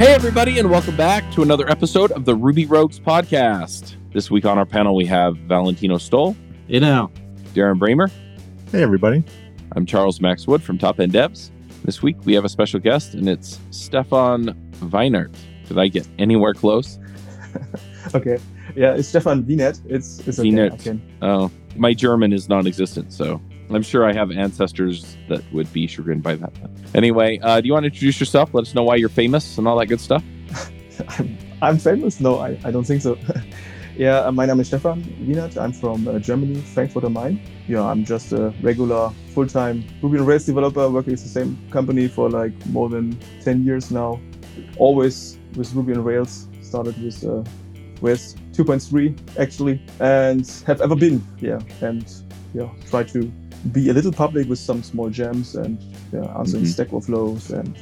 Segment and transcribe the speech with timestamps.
[0.00, 3.96] Hey, everybody, and welcome back to another episode of the Ruby Rogues podcast.
[4.14, 6.34] This week on our panel, we have Valentino Stoll,
[6.68, 7.10] You know,
[7.52, 8.10] Darren Broemmer.
[8.72, 9.22] Hey, everybody.
[9.72, 11.50] I'm Charles Max Wood from Top End Devs.
[11.84, 14.54] This week, we have a special guest, and it's Stefan
[14.84, 15.36] Wienert.
[15.68, 16.98] Did I get anywhere close?
[18.14, 18.38] Okay.
[18.74, 19.82] Yeah, it's Stefan Wienet.
[19.86, 20.48] It's it's okay.
[20.48, 20.82] Wienet.
[20.82, 21.02] Can.
[21.20, 23.38] Oh, my German is non existent, so
[23.74, 26.52] I'm sure I have ancestors that would be chagrined by that.
[26.94, 28.52] Anyway, uh, do you want to introduce yourself?
[28.52, 30.24] Let us know why you're famous and all that good stuff.
[31.08, 32.20] I'm, I'm famous?
[32.20, 33.16] No, I, I don't think so.
[33.96, 35.56] yeah, uh, my name is Stefan Wienert.
[35.56, 37.40] I'm from uh, Germany, Frankfurt am Main.
[37.68, 42.08] Yeah, I'm just a regular full-time Ruby on Rails developer working with the same company
[42.08, 44.20] for like more than 10 years now.
[44.78, 46.48] Always with Ruby on Rails.
[46.62, 47.44] Started with uh,
[48.00, 51.24] Rails 2.3 actually, and have ever been.
[51.38, 52.04] Yeah, and
[52.54, 53.30] yeah, try to
[53.72, 55.78] be a little public with some small gems and
[56.12, 56.68] yeah, answering Mhm.
[56.68, 57.76] Stack Overflows and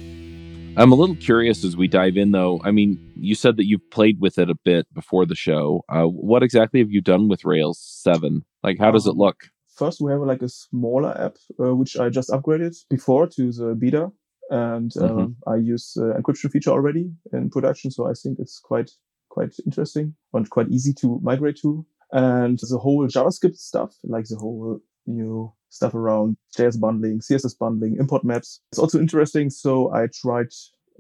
[0.76, 2.60] I'm a little curious as we dive in, though.
[2.62, 5.84] I mean, you said that you've played with it a bit before the show.
[5.88, 8.44] Uh, what exactly have you done with Rails 7?
[8.62, 9.46] Like, how does it look?
[9.80, 13.74] First, we have like a smaller app uh, which I just upgraded before to the
[13.82, 14.12] beta,
[14.50, 15.34] and um, Mhm.
[15.46, 18.90] I use uh, encryption feature already in production, so I think it's quite
[19.30, 21.86] quite interesting and quite easy to migrate to.
[22.12, 27.96] And the whole JavaScript stuff, like the whole new stuff around JS bundling, CSS bundling,
[28.02, 29.48] import maps, it's also interesting.
[29.50, 30.52] So I tried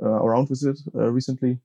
[0.02, 1.60] uh, around with it uh, recently,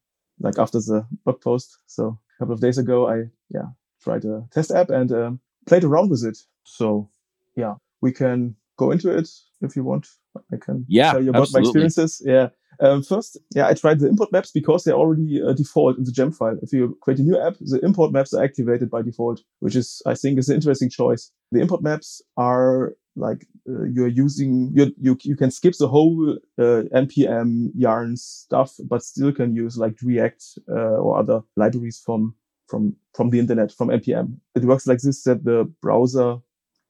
[0.46, 1.78] like after the blog post.
[1.88, 3.18] So a couple of days ago, I
[3.58, 3.70] yeah
[4.04, 6.38] tried a test app and um, played around with it.
[6.64, 7.10] So
[7.56, 9.30] yeah, we can go into it
[9.62, 10.08] if you want.
[10.52, 11.62] I can Yeah, tell you about absolutely.
[11.62, 12.22] my experiences.
[12.26, 12.50] Yeah.
[12.82, 16.12] Um, first, yeah, I tried the import maps because they're already uh, default in the
[16.12, 16.58] gem file.
[16.62, 20.02] If you create a new app, the import maps are activated by default, which is,
[20.06, 21.32] I think, is an interesting choice.
[21.54, 26.38] The import maps are like uh, you're using you you you can skip the whole
[26.60, 32.36] uh, npm yarn stuff, but still can use like React uh, or other libraries from
[32.68, 34.38] from from the internet from npm.
[34.56, 36.38] It works like this that the browser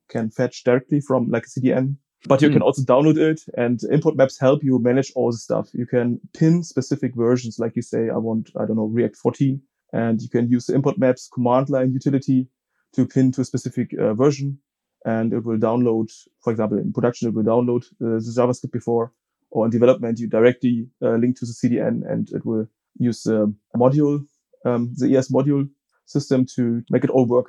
[0.10, 1.98] can fetch directly from like a CDN
[2.28, 2.54] but you Hmm.
[2.54, 5.70] can also download it and import maps help you manage all the stuff.
[5.74, 9.62] You can pin specific versions, like you say, I want, I don't know, React 14,
[9.94, 12.48] and you can use the import maps command line utility
[12.94, 14.58] to pin to a specific uh, version
[15.06, 16.10] and it will download,
[16.44, 19.12] for example, in production, it will download uh, the JavaScript before
[19.52, 23.54] or in development, you directly uh, link to the CDN and it will use the
[23.78, 24.26] module,
[24.66, 25.70] um, the ES module
[26.06, 27.48] system to make it all work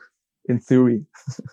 [0.48, 1.06] in theory.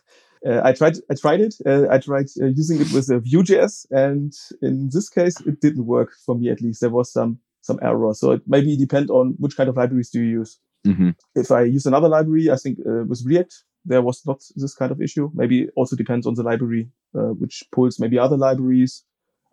[0.46, 1.56] Uh, I tried, I tried it.
[1.66, 5.86] Uh, I tried uh, using it with uh, Vue.js, and in this case, it didn't
[5.86, 6.50] work for me.
[6.50, 8.14] At least there was some some error.
[8.14, 10.60] So it maybe depend on which kind of libraries do you use.
[10.86, 13.56] hmm If I use another library, I think uh, with React
[13.86, 15.30] there was not this kind of issue.
[15.34, 19.04] Maybe it also depends on the library, uh, which pulls maybe other libraries,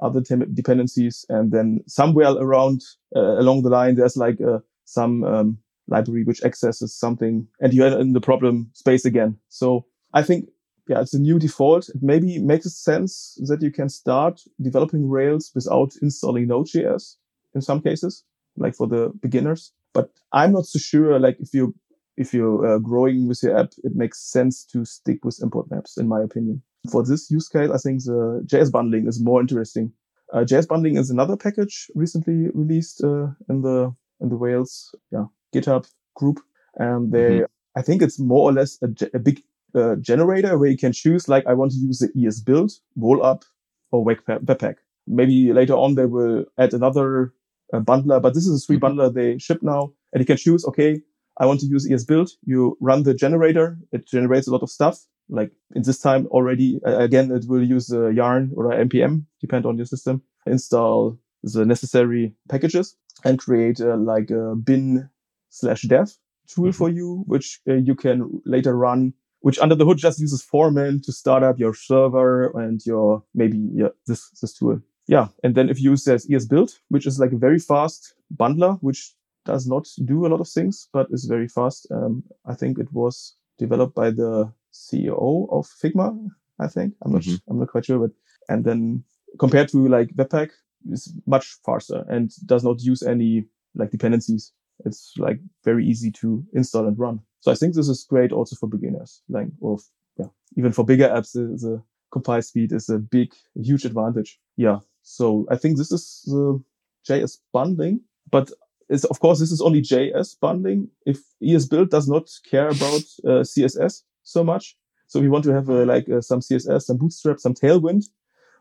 [0.00, 2.82] other tem- dependencies, and then somewhere around
[3.14, 5.58] uh, along the line there's like uh, some um,
[5.90, 9.36] library which accesses something, and you're in the problem space again.
[9.48, 10.48] So I think
[10.88, 11.88] yeah, it's a new default.
[11.88, 17.16] It maybe makes sense that you can start developing Rails without installing Node.js
[17.54, 18.24] in some cases,
[18.56, 19.72] like for the beginners.
[19.92, 21.74] But I'm not so sure, like if you,
[22.16, 25.96] if you're uh, growing with your app, it makes sense to stick with import maps,
[25.96, 26.60] in my opinion.
[26.90, 29.92] For this use case, I think the JS bundling is more interesting.
[30.32, 35.24] Uh, JS bundling is another package recently released uh, in the in the Rails yeah
[35.54, 36.40] GitHub group.
[36.76, 37.78] And they, mm-hmm.
[37.78, 39.42] I think it's more or less a, a big
[39.74, 43.44] uh, generator where you can choose, like, I want to use the esbuild, roll up,
[43.92, 44.76] or Webpack.
[45.06, 47.32] Maybe later on they will add another
[47.72, 49.00] uh, bundler, but this is a three mm-hmm.
[49.00, 49.92] bundler they ship now.
[50.12, 51.00] And you can choose, okay,
[51.38, 52.30] I want to use esbuild.
[52.44, 53.78] You run the generator.
[53.92, 55.04] It generates a lot of stuff.
[55.28, 59.64] Like in this time already, uh, again, it will use uh, yarn or npm, depend
[59.64, 60.22] on your system.
[60.46, 65.08] Install the necessary packages and create uh, like a bin
[65.50, 66.16] slash dev
[66.48, 66.70] tool mm-hmm.
[66.72, 71.00] for you, which uh, you can later run, which under the hood just uses Foreman
[71.02, 74.80] to start up your server and your maybe yeah, this, this tool.
[75.06, 75.28] Yeah.
[75.42, 79.14] And then if you use this esbuild, which is like a very fast bundler, which
[79.44, 81.86] does not do a lot of things, but is very fast.
[81.90, 86.28] Um, I think it was developed by the CEO of Figma.
[86.58, 87.50] I think I'm not, mm-hmm.
[87.50, 88.10] I'm not quite sure, but,
[88.48, 89.04] and then
[89.38, 90.50] compared to like Webpack,
[90.90, 93.44] is much faster and does not use any
[93.74, 94.52] like dependencies.
[94.84, 97.20] It's like very easy to install and run.
[97.40, 99.78] So I think this is great also for beginners, like, or
[100.18, 101.82] yeah, even for bigger apps, the, the
[102.12, 104.38] compile speed is a big, huge advantage.
[104.56, 104.80] Yeah.
[105.02, 106.62] So I think this is the
[107.08, 108.00] JS bundling,
[108.30, 108.50] but
[108.88, 110.88] is of course this is only JS bundling.
[111.06, 115.70] If esbuild does not care about uh, CSS so much, so we want to have
[115.70, 118.04] uh, like uh, some CSS, some Bootstrap, some Tailwind,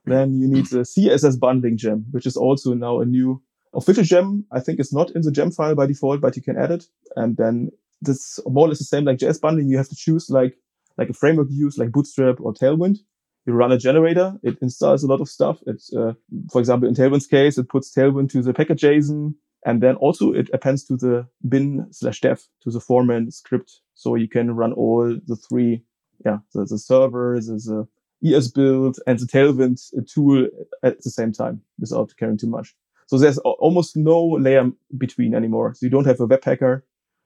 [0.06, 3.42] then you need the CSS bundling gem, which is also now a new
[3.74, 4.46] official gem.
[4.52, 6.86] I think is not in the gem file by default, but you can add it.
[7.16, 7.72] And then
[8.02, 9.70] this more or less the same like JS bundling.
[9.70, 10.58] You have to choose like
[10.98, 12.98] like a framework you use like Bootstrap or Tailwind.
[13.46, 14.38] You run a generator.
[14.44, 15.60] It installs a lot of stuff.
[15.66, 16.14] It's, uh,
[16.52, 19.34] for example, in Tailwind's case, it puts Tailwind to the package JSON.
[19.66, 23.80] And then also it appends to the bin slash dev to the foreman script.
[23.96, 25.84] So you can run all the three,
[26.26, 27.88] yeah, the, the server, the
[28.24, 29.82] esbuild and the Tailwind
[30.14, 30.48] tool
[30.84, 32.76] at the same time without caring too much.
[33.10, 35.74] So there's almost no layer between anymore.
[35.74, 36.84] So you don't have a Webpacker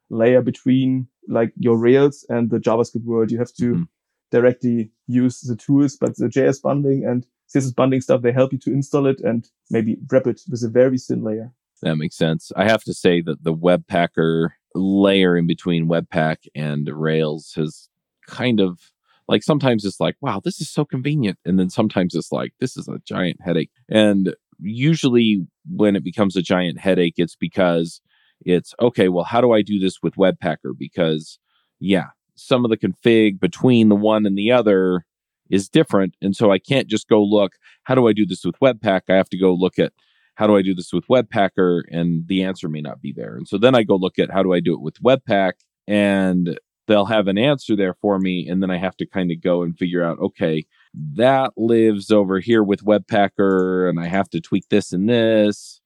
[0.10, 3.32] layer between like your Rails and the JavaScript world.
[3.32, 3.84] You have to mm-hmm.
[4.32, 8.60] directly use the tools, but the JS bundling and CSS bundling stuff, they help you
[8.60, 11.52] to install it and maybe wrap it with a very thin layer.
[11.82, 12.54] That makes sense.
[12.56, 17.90] I have to say that the Webpacker layer in between Webpack and Rails has
[18.26, 18.80] kind of
[19.28, 21.40] like sometimes it's like, wow, this is so convenient.
[21.44, 23.72] And then sometimes it's like, this is a giant headache.
[23.90, 28.02] And usually when it becomes a giant headache, it's because
[28.46, 30.74] it's okay, well, how do I do this with Webpacker?
[30.78, 31.40] Because
[31.80, 35.06] yeah, some of the config between the one and the other
[35.50, 36.16] is different.
[36.22, 37.54] And so I can't just go look,
[37.84, 39.02] how do I do this with Webpack?
[39.10, 39.94] I have to go look at
[40.36, 41.84] how do I do this with Webpacker?
[41.92, 43.36] And the answer may not be there.
[43.36, 45.54] And so then I go look at how do I do it with Webpack?
[45.88, 46.58] And
[46.88, 49.62] they'll have an answer there for me and then i have to kind of go
[49.62, 54.70] and figure out okay that lives over here with webpacker and i have to tweak
[54.70, 55.82] this and this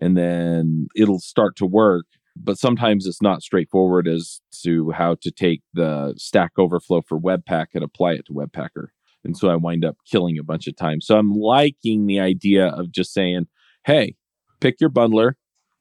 [0.00, 2.06] and then it'll start to work.
[2.38, 7.68] But sometimes it's not straightforward as to how to take the stack overflow for webpack
[7.74, 8.88] and apply it to webpacker.
[9.24, 12.68] And so i wind up killing a bunch of time so i'm liking the idea
[12.68, 13.48] of just saying
[13.84, 14.14] hey
[14.60, 15.32] pick your bundler.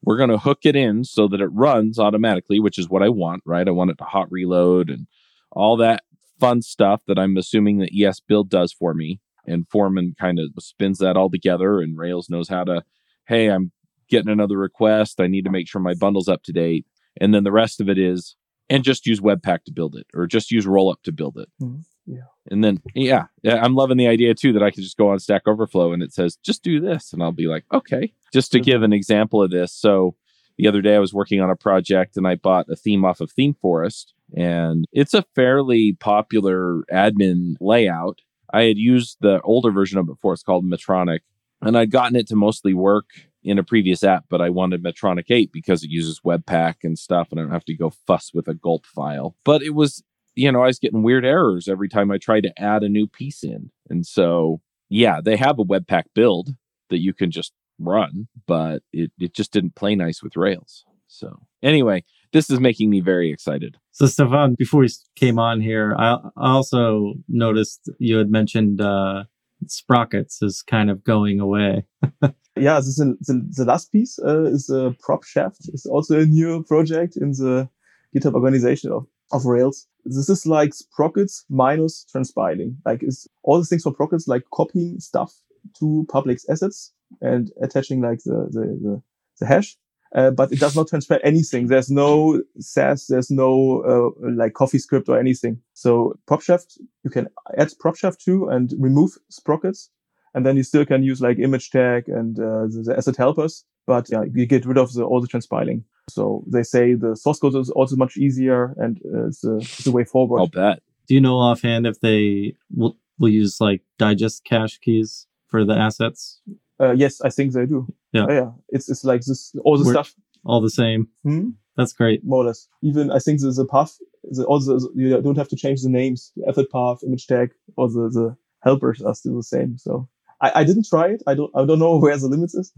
[0.01, 3.09] We're going to hook it in so that it runs automatically, which is what I
[3.09, 3.67] want, right?
[3.67, 5.05] I want it to hot reload and
[5.51, 6.03] all that
[6.39, 9.19] fun stuff that I'm assuming that esbuild does for me.
[9.45, 12.83] And Foreman kind of spins that all together and Rails knows how to,
[13.27, 13.71] hey, I'm
[14.09, 15.21] getting another request.
[15.21, 16.85] I need to make sure my bundle's up to date.
[17.21, 18.35] And then the rest of it is,
[18.69, 21.49] and just use Webpack to build it or just use Rollup to build it.
[21.61, 21.81] Mm-hmm.
[22.07, 22.25] Yeah.
[22.49, 25.43] And then, yeah, I'm loving the idea too that I can just go on Stack
[25.47, 27.13] Overflow and it says, just do this.
[27.13, 28.13] And I'll be like, okay.
[28.33, 29.73] Just to give an example of this.
[29.73, 30.15] So
[30.57, 33.21] the other day I was working on a project and I bought a theme off
[33.21, 38.21] of ThemeForest and it's a fairly popular admin layout.
[38.53, 40.33] I had used the older version of it before.
[40.33, 41.19] It's called Metronic
[41.61, 43.05] and I'd gotten it to mostly work
[43.43, 47.29] in a previous app, but I wanted Metronic 8 because it uses Webpack and stuff
[47.31, 49.35] and I don't have to go fuss with a gulp file.
[49.43, 50.03] But it was
[50.35, 53.07] you know, I was getting weird errors every time I tried to add a new
[53.07, 53.71] piece in.
[53.89, 56.55] And so, yeah, they have a Webpack build
[56.89, 60.85] that you can just run, but it, it just didn't play nice with Rails.
[61.07, 62.03] So, anyway,
[62.33, 63.77] this is making me very excited.
[63.95, 69.23] So, Stefan, before we came on here, I also noticed you had mentioned uh,
[69.67, 71.85] Sprockets is kind of going away.
[72.57, 75.69] yeah, this is the, the last piece uh, is a Propshaft.
[75.69, 77.69] It's also a new project in the
[78.13, 79.87] GitHub organization of of Rails.
[80.03, 82.75] This is like Sprockets minus transpiling.
[82.85, 85.33] Like is all the things for Sprockets, like copying stuff
[85.79, 89.01] to public assets and attaching like the, the, the,
[89.39, 89.77] the hash.
[90.15, 91.67] Uh, but it does not transpile anything.
[91.67, 95.59] There's no Sass, there's no uh, like CoffeeScript or anything.
[95.73, 99.89] So PropShaft, you can add PropShaft to and remove sprockets,
[100.33, 103.65] and then you still can use like image tag and uh, the, the, asset helpers.
[103.85, 105.83] But yeah, you get rid of the, all the transpiling.
[106.09, 109.85] So they say the source code is also much easier and uh, it's, a, it's
[109.85, 110.39] a way forward.
[110.39, 110.81] I'll bet.
[111.07, 115.73] Do you know offhand if they will, will use like digest cache keys for the
[115.73, 116.39] assets?
[116.79, 117.93] Uh, yes, I think they do.
[118.15, 118.25] Yeah.
[118.25, 118.51] Uh, yeah.
[118.69, 120.13] It's, it's like this, all the We're- stuff.
[120.45, 121.07] All the same.
[121.23, 121.49] Hmm?
[121.75, 122.23] That's great.
[122.23, 122.67] more or less.
[122.83, 123.97] Even I think there's a path.
[124.23, 126.31] The, also, you don't have to change the names.
[126.37, 129.77] The effort path, image tag, or the, the helpers are still the same.
[129.77, 130.07] So
[130.41, 131.23] I, I didn't try it.
[131.27, 132.71] I don't I don't know where the limits is.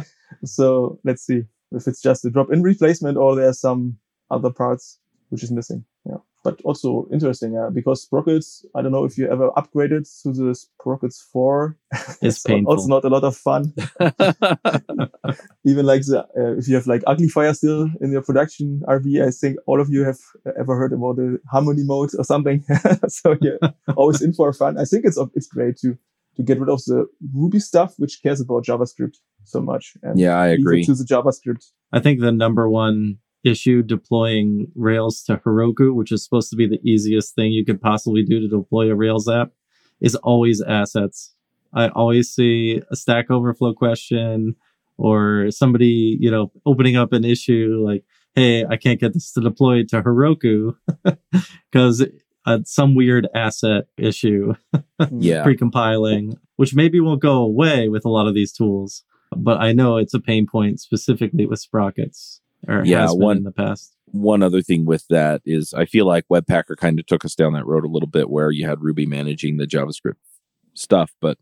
[0.44, 3.96] so let's see if it's just a drop-in replacement or there's some
[4.30, 4.98] other parts
[5.30, 5.84] which is missing.
[6.44, 7.54] Yeah, but also interesting.
[7.54, 8.64] Yeah, because sprockets.
[8.74, 11.76] I don't know if you ever upgraded to the sprockets four.
[12.22, 12.72] It's painful.
[12.72, 13.72] also not a lot of fun
[15.64, 19.30] even like the uh, if you have like Uglifier still in your production RV, I
[19.30, 20.18] think all of you have
[20.58, 22.64] ever heard about the harmony mode or something.
[23.08, 23.58] so you're
[23.96, 24.78] always in for fun.
[24.78, 25.96] I think it's it's great to
[26.36, 29.94] to get rid of the Ruby stuff, which cares about JavaScript so much.
[30.02, 30.84] And yeah, I agree.
[30.84, 31.70] to the JavaScript.
[31.92, 36.66] I think the number one issue deploying Rails to Heroku, which is supposed to be
[36.66, 39.52] the easiest thing you could possibly do to deploy a Rails app,
[40.00, 41.34] is always assets.
[41.72, 44.56] I always see a Stack Overflow question
[44.96, 49.40] or somebody, you know, opening up an issue like, Hey, I can't get this to
[49.40, 50.74] deploy to Heroku
[51.70, 52.04] because
[52.46, 54.54] uh, some weird asset issue
[55.10, 55.42] Yeah.
[55.42, 59.02] pre-compiling, which maybe won't go away with a lot of these tools.
[59.36, 63.36] But I know it's a pain point specifically with sprockets, or Yeah, has been one-
[63.38, 63.92] in the past.
[64.06, 67.52] One other thing with that is I feel like Webpacker kind of took us down
[67.54, 70.14] that road a little bit where you had Ruby managing the JavaScript
[70.74, 71.36] stuff, but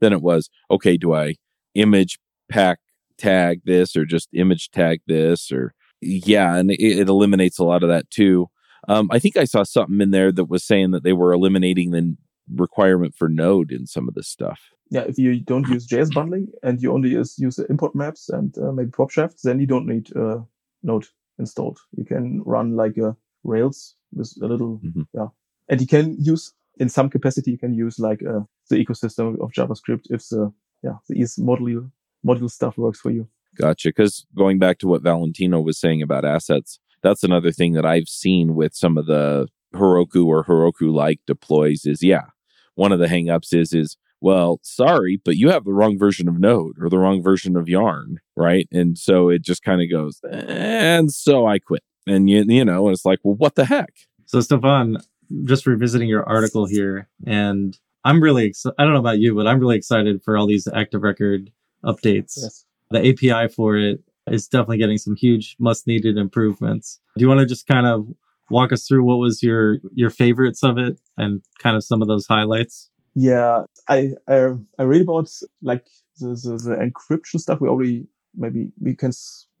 [0.00, 1.34] then it was, okay, do I
[1.74, 2.18] image
[2.48, 2.78] pack
[3.18, 7.82] tag this or just image tag this or yeah, and it, it eliminates a lot
[7.82, 8.48] of that too.
[8.88, 11.90] Um, I think I saw something in there that was saying that they were eliminating
[11.90, 12.16] the
[12.54, 14.60] requirement for Node in some of this stuff.
[14.90, 18.56] Yeah, if you don't use JS bundling and you only use, use import maps and
[18.58, 20.38] uh, maybe PropShafts, then you don't need uh,
[20.82, 21.06] Node
[21.38, 21.78] installed.
[21.96, 25.06] You can run like a Rails with a little, Mhm.
[25.14, 25.28] yeah.
[25.68, 28.40] And you can use, in some capacity, you can use like uh,
[28.70, 30.52] the ecosystem of JavaScript if the,
[30.82, 31.90] yeah, the ES module,
[32.26, 33.28] module stuff works for you.
[33.56, 33.88] Gotcha.
[33.90, 38.08] Because going back to what Valentino was saying about assets, that's another thing that I've
[38.08, 42.26] seen with some of the Heroku or Heroku like deploys is yeah,
[42.74, 46.38] one of the hangups is is well, sorry, but you have the wrong version of
[46.38, 48.68] Node or the wrong version of Yarn, right?
[48.72, 51.82] And so it just kind of goes, and so I quit.
[52.06, 53.92] And you you know, it's like, well, what the heck?
[54.26, 54.98] So Stefan,
[55.44, 58.76] just revisiting your article here, and I'm really excited.
[58.78, 61.50] I don't know about you, but I'm really excited for all these active record
[61.84, 62.34] updates.
[62.36, 62.64] Yes.
[62.90, 67.00] The API for it is definitely getting some huge, must needed improvements.
[67.16, 68.06] Do you want to just kind of
[68.50, 72.08] walk us through what was your your favorites of it and kind of some of
[72.08, 72.90] those highlights?
[73.16, 75.30] Yeah, I I, I read about
[75.62, 75.86] like
[76.20, 77.62] the, the the encryption stuff.
[77.62, 79.10] We already maybe we can.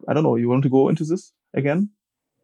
[0.06, 0.36] I don't know.
[0.36, 1.88] You want to go into this again?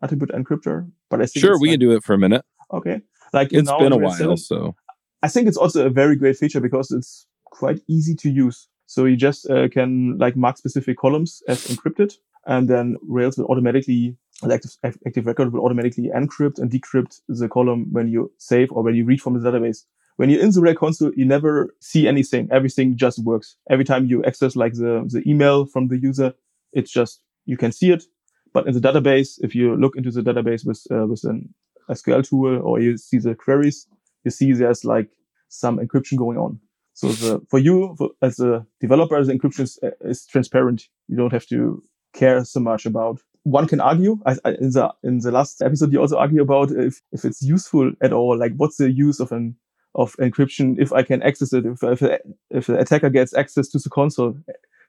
[0.01, 2.45] Attribute encryptor, but I think Sure, we like, can do it for a minute.
[2.73, 3.03] Okay,
[3.35, 4.75] like It's now been a while, Rails 7, so
[5.23, 8.69] I think it's also a very great feature because it's quite easy to use.
[8.87, 12.15] So you just uh, can like mark specific columns as encrypted,
[12.47, 17.49] and then Rails will automatically, the active, active record will automatically encrypt and decrypt the
[17.49, 19.85] column when you save or when you read from the database.
[20.23, 22.49] When you're in the Rail console, you never see anything.
[22.53, 23.57] Everything just works.
[23.69, 26.33] Every time you access like the, the email from the user,
[26.73, 28.05] it's just, you can see it.
[28.55, 31.53] But in the database, if you look into the database with, uh, with an
[31.91, 33.89] SQL tool or you see the queries,
[34.23, 35.11] you see there's like
[35.49, 36.61] some encryption going on.
[36.93, 40.87] So the, for you, for, as a developer, the encryption is, is transparent.
[41.09, 41.83] You don't have to
[42.15, 43.19] care so much about.
[43.43, 45.93] One can argue I, I, in the in the last episode.
[45.93, 48.39] You also argue about if if it's useful at all.
[48.39, 49.57] Like, what's the use of an
[49.95, 51.67] of encryption if I can access it?
[51.67, 52.03] If if,
[52.51, 54.37] if the attacker gets access to the console,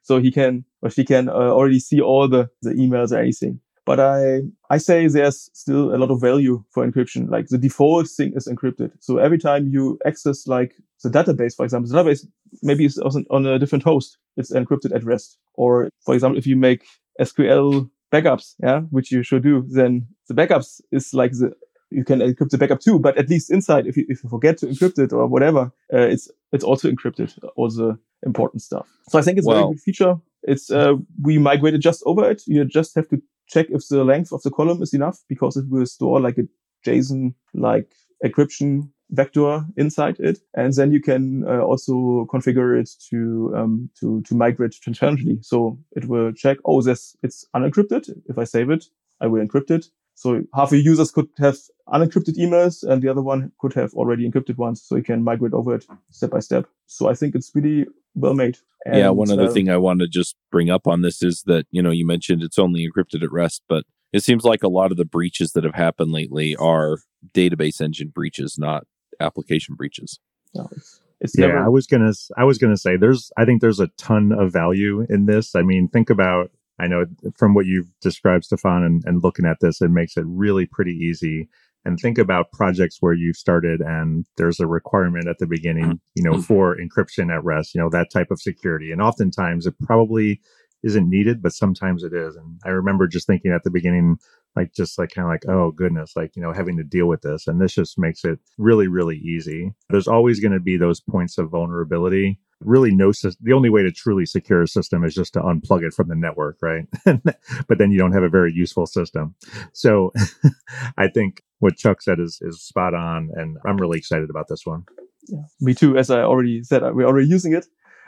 [0.02, 3.60] so he can or she can uh, already see all the the emails or anything.
[3.86, 7.28] But I I say there's still a lot of value for encryption.
[7.28, 8.92] Like the default thing is encrypted.
[9.00, 12.26] So every time you access like the database, for example, the database
[12.62, 14.18] maybe is on on a different host.
[14.36, 15.38] It's encrypted at rest.
[15.54, 16.84] Or for example, if you make
[17.20, 21.52] SQL backups, yeah, which you should do, then the backups is like the
[21.94, 24.58] you can encrypt the backup too, but at least inside, if you if you forget
[24.58, 28.86] to encrypt it or whatever, uh, it's it's also encrypted, all the important stuff.
[29.08, 30.16] So I think it's a very good feature.
[30.42, 32.42] It's uh, we migrated just over it.
[32.46, 35.66] You just have to check if the length of the column is enough because it
[35.68, 36.48] will store like a
[36.86, 37.92] JSON like
[38.24, 44.22] encryption vector inside it, and then you can uh, also configure it to um, to
[44.22, 45.38] to migrate transparently.
[45.42, 48.10] So it will check, oh, this it's unencrypted.
[48.26, 48.86] If I save it,
[49.20, 49.86] I will encrypt it.
[50.16, 54.30] So half your users could have unencrypted emails, and the other one could have already
[54.30, 54.82] encrypted ones.
[54.82, 56.66] So you can migrate over it step by step.
[56.86, 58.58] So I think it's really well made.
[58.86, 61.42] And, yeah, one other uh, thing I want to just bring up on this is
[61.46, 64.68] that, you know, you mentioned it's only encrypted at rest, but it seems like a
[64.68, 66.98] lot of the breaches that have happened lately are
[67.32, 68.86] database engine breaches, not
[69.18, 70.20] application breaches.
[70.54, 73.60] No, it's, it's yeah, never, I was gonna, I was gonna say, there's, I think
[73.60, 75.56] there's a ton of value in this.
[75.56, 77.04] I mean, think about, I know
[77.36, 80.92] from what you've described, Stefan, and, and looking at this, it makes it really pretty
[80.92, 81.48] easy
[81.84, 86.14] and think about projects where you've started and there's a requirement at the beginning, mm-hmm.
[86.14, 88.90] you know, for encryption at rest, you know, that type of security.
[88.90, 90.40] And oftentimes it probably
[90.82, 92.36] isn't needed, but sometimes it is.
[92.36, 94.16] And I remember just thinking at the beginning,
[94.56, 97.22] like, just like kind of like, oh goodness, like, you know, having to deal with
[97.22, 97.46] this.
[97.46, 99.72] And this just makes it really, really easy.
[99.90, 103.92] There's always going to be those points of vulnerability really no the only way to
[103.92, 107.90] truly secure a system is just to unplug it from the network right but then
[107.90, 109.34] you don't have a very useful system
[109.72, 110.12] so
[110.98, 114.64] i think what chuck said is is spot on and i'm really excited about this
[114.64, 114.84] one
[115.28, 117.66] yeah, me too as i already said uh, we're already using it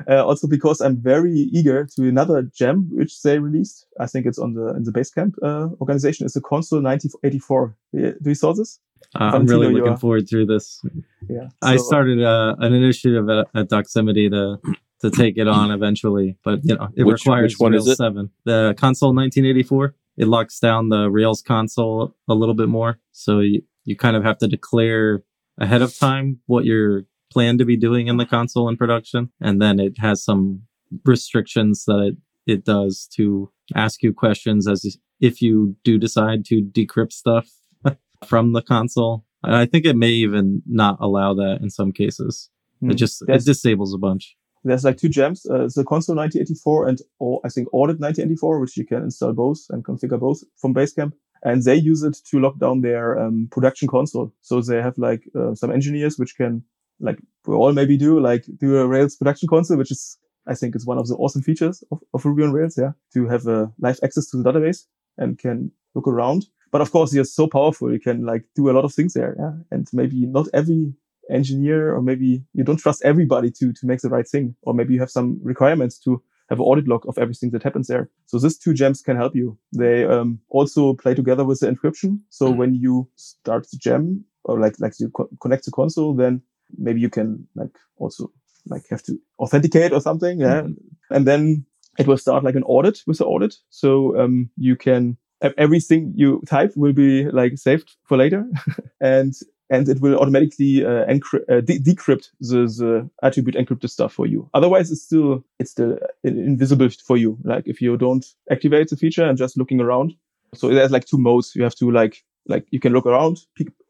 [0.08, 4.38] uh, also because i'm very eager to another gem which they released i think it's
[4.38, 7.76] on the in the basecamp uh, organization it's the console 1984.
[7.92, 8.80] do you saw this
[9.14, 10.82] uh, I'm really looking forward to this.
[11.28, 14.60] Yeah, so, I started uh, an initiative at, at Doximity to
[15.00, 17.92] to take it on eventually, but you know it which, requires which one Rails is
[17.92, 17.96] it?
[17.96, 18.30] seven.
[18.44, 19.94] The console 1984.
[20.18, 24.24] It locks down the Rails console a little bit more, so you, you kind of
[24.24, 25.22] have to declare
[25.58, 29.60] ahead of time what you're planned to be doing in the console in production, and
[29.60, 30.62] then it has some
[31.04, 32.16] restrictions that it
[32.46, 37.48] it does to ask you questions as if you do decide to decrypt stuff
[38.26, 39.24] from the console.
[39.42, 42.48] And I think it may even not allow that in some cases.
[42.82, 42.90] Mm.
[42.90, 42.96] It hmm.
[42.96, 44.36] just it disables a bunch.
[44.64, 48.76] There's like two gems, uh, the console 1984 and or I think Audit 1984, which
[48.76, 51.12] you can install both and configure both from Basecamp.
[51.42, 54.32] And they use it to lock down their um, production console.
[54.40, 56.64] So they have like uh, some engineers which can
[57.00, 60.76] like we all maybe do like do a Rails production console, which is I think
[60.76, 62.78] is one of the awesome features of, of Ruby on Rails.
[62.78, 64.84] Yeah, to have a live access to the database
[65.18, 66.46] and can look around.
[66.72, 67.92] But of course, you're so powerful.
[67.92, 69.36] You can like do a lot of things there.
[69.38, 69.52] Yeah.
[69.70, 70.92] And maybe not every
[71.30, 74.54] engineer or maybe you don't trust everybody to, to make the right thing.
[74.62, 77.88] Or maybe you have some requirements to have an audit log of everything that happens
[77.88, 78.10] there.
[78.26, 79.58] So these two gems can help you.
[79.76, 82.20] They um, also play together with the encryption.
[82.30, 86.42] So when you start the gem or like, like you co- connect the console, then
[86.76, 88.30] maybe you can like also
[88.66, 90.40] like have to authenticate or something.
[90.40, 90.62] Yeah.
[90.62, 91.14] Mm-hmm.
[91.14, 91.66] And then
[91.98, 93.56] it will start like an audit with the audit.
[93.70, 95.16] So um, you can
[95.58, 98.46] everything you type will be like saved for later
[99.00, 99.34] and
[99.68, 104.24] and it will automatically uh, encrypt, uh, de- decrypt the, the attribute encrypted stuff for
[104.24, 104.48] you.
[104.54, 107.36] Otherwise, it's still it's still invisible for you.
[107.42, 110.14] Like if you don't activate the feature and just looking around.
[110.54, 111.54] So there's like two modes.
[111.56, 113.38] You have to like like you can look around,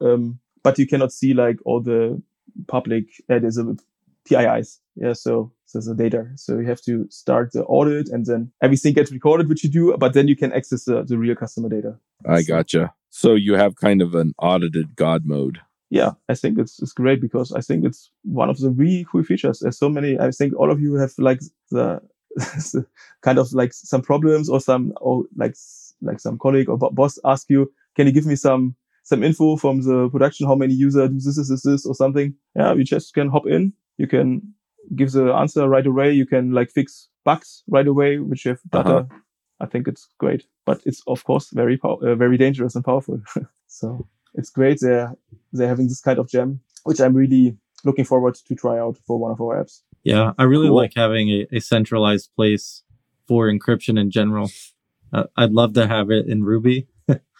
[0.01, 2.21] um, but you cannot see like all the
[2.67, 3.05] public.
[3.31, 3.77] Uh, there's a
[4.29, 4.79] PIIs.
[4.97, 6.27] Yeah, so so the data.
[6.37, 9.97] So you have to start the audit and then everything gets recorded, which you do,
[9.99, 11.97] but then you can access the, the real customer data.
[12.27, 12.95] I gotcha.
[13.11, 15.61] So you have kind of an audited God mode.
[15.91, 19.23] Yeah, I think it's it's great because I think it's one of the really cool
[19.23, 19.61] features.
[19.61, 20.19] There's so many.
[20.19, 21.41] I think all of you have like
[21.71, 22.01] the,
[23.23, 25.55] kind of like some problems or some or like
[26.03, 28.75] like some colleague or boss ask you, can you give me some
[29.07, 30.47] some info from the production?
[30.47, 32.35] How many users do this, this, this, this, or something?
[32.57, 34.55] Yeah, you just can hop in, you can
[34.95, 36.13] give the answer right away.
[36.13, 38.97] You can like fix bugs right away, which you have data.
[38.97, 39.19] Uh-huh.
[39.59, 43.21] I think it's great, but it's of course very pow- uh, very dangerous and powerful.
[43.67, 45.15] so it's great they're
[45.53, 49.19] they're having this kind of gem, which I'm really looking forward to try out for
[49.19, 49.81] one of our apps.
[50.05, 50.77] Yeah, I really cool.
[50.77, 52.83] like having a, a, centralized place
[53.27, 54.51] for encryption in general.
[55.13, 56.87] Uh, I'd love to have it in Ruby,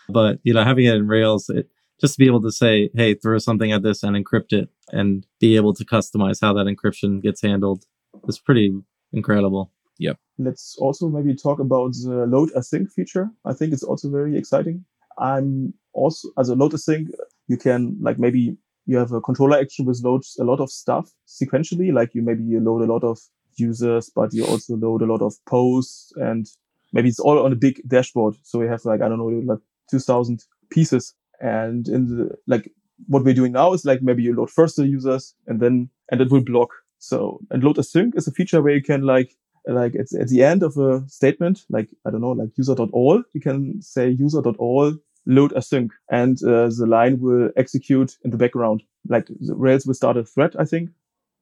[0.09, 1.69] but you know, having it in Rails, it
[2.01, 5.27] just to be able to say, hey, throw something at this and encrypt it and
[5.41, 7.85] be able to customize how that encryption gets handled
[8.29, 8.75] is pretty
[9.13, 9.73] incredible.
[9.99, 10.19] Yep.
[10.39, 13.31] Let's also maybe talk about the load async feature.
[13.45, 14.85] I think it's also very exciting.
[15.19, 17.09] I'm also, as a load async,
[17.49, 21.11] you can like maybe you have a controller action which loads a lot of stuff
[21.27, 21.93] sequentially.
[21.93, 23.19] Like you maybe you load a lot of
[23.57, 26.47] users, but you also load a lot of posts and
[26.93, 28.37] maybe it's all on a big dashboard.
[28.43, 32.73] So you have like, I don't know, like 2000 pieces and in the, like,
[33.09, 36.21] what we're doing now is like maybe you load first the users and then, and
[36.21, 36.71] it will block.
[36.99, 40.43] So, and load async is a feature where you can like, like it's at the
[40.43, 44.97] end of a statement, like, I don't know, like user.all, you can say user.all
[45.27, 48.83] load async and uh, the line will execute in the background.
[49.09, 50.91] Like the Rails will start a thread, I think,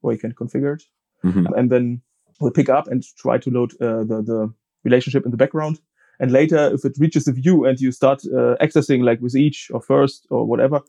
[0.01, 0.83] or you can configure it.
[1.23, 1.53] Mm-hmm.
[1.55, 2.01] And then
[2.39, 4.53] we'll pick up and try to load uh, the, the
[4.83, 5.79] relationship in the background.
[6.19, 9.69] And later, if it reaches the view and you start uh, accessing like with each
[9.73, 10.81] or first or whatever,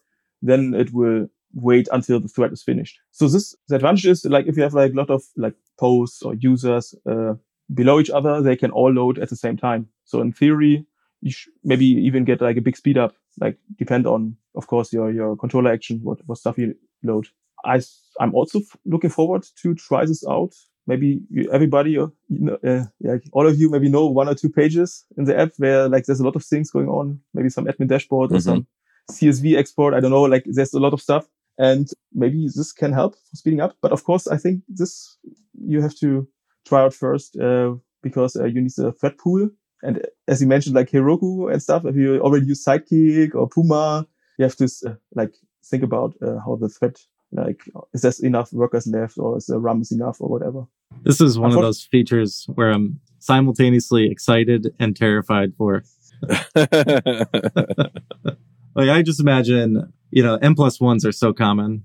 [0.42, 2.98] then it will wait until the thread is finished.
[3.12, 6.22] So this, the advantage is like if you have like a lot of like posts
[6.22, 7.34] or users, uh,
[7.74, 9.88] below each other, they can all load at the same time.
[10.04, 10.86] So in theory,
[11.22, 14.92] you sh- maybe even get like a big speed up, like depend on, of course,
[14.92, 17.26] your, your controller action, what, what stuff you load.
[17.64, 17.80] I,
[18.20, 20.54] I'm also f- looking forward to try this out.
[20.86, 24.34] Maybe you, everybody, uh, you know, uh, yeah, all of you maybe know one or
[24.34, 27.48] two pages in the app where like there's a lot of things going on, maybe
[27.48, 28.36] some admin dashboard Mhm.
[28.36, 28.66] or some
[29.10, 29.94] CSV export.
[29.94, 33.36] I don't know, like there's a lot of stuff and maybe this can help for
[33.36, 33.76] speeding up.
[33.82, 35.18] But of course, I think this
[35.58, 36.26] you have to
[36.66, 39.48] try out first uh, because uh, you need the thread pool.
[39.82, 44.06] And as you mentioned, like Heroku and stuff, if you already use Sidekiq or Puma,
[44.38, 46.96] you have to uh, like think about uh, how the thread,
[47.32, 47.60] like,
[47.92, 50.66] is there enough workers left or is the RAM is enough or whatever.
[51.06, 55.84] This is one of those features where I'm simultaneously excited and terrified for.
[58.76, 61.82] Like I just imagine, you know, N plus ones are so common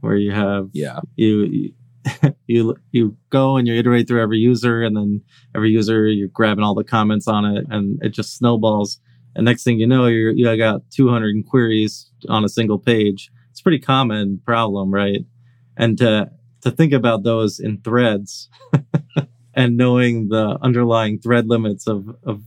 [0.00, 1.00] where you have yeah.
[1.16, 1.72] you you
[2.46, 5.20] you, you go and you iterate through every user and then
[5.54, 9.00] every user you're grabbing all the comments on it and it just snowballs.
[9.34, 13.30] And next thing you know, you're you got 200 queries on a single page.
[13.50, 15.26] It's a pretty common problem, right?
[15.76, 16.30] And to
[16.62, 18.48] to think about those in threads
[19.54, 22.42] and knowing the underlying thread limits of of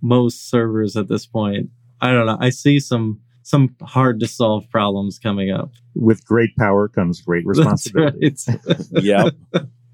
[0.00, 2.38] most servers at this point, I don't know.
[2.40, 5.72] I see some some hard to solve problems coming up.
[5.94, 8.34] With great power comes great responsibility.
[8.68, 8.80] right.
[8.90, 9.34] Yep.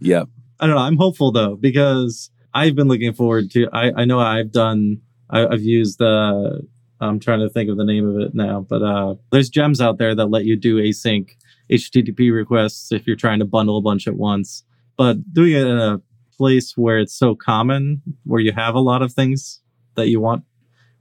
[0.01, 0.29] yep.
[0.61, 0.83] I don't know.
[0.83, 3.69] I'm hopeful though because I've been looking forward to.
[3.73, 5.01] I I know I've done.
[5.31, 6.67] I, I've used the.
[7.01, 9.99] I'm trying to think of the name of it now, but uh, there's gems out
[9.99, 11.29] there that let you do async
[11.71, 14.65] HTTP requests if you're trying to bundle a bunch at once.
[14.97, 16.01] But doing it in a
[16.37, 19.61] place where it's so common, where you have a lot of things
[19.95, 20.45] that you want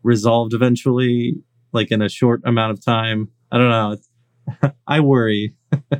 [0.04, 1.36] resolved eventually,
[1.72, 3.30] like in a short amount of time.
[3.52, 4.72] I don't know.
[4.88, 5.56] I worry.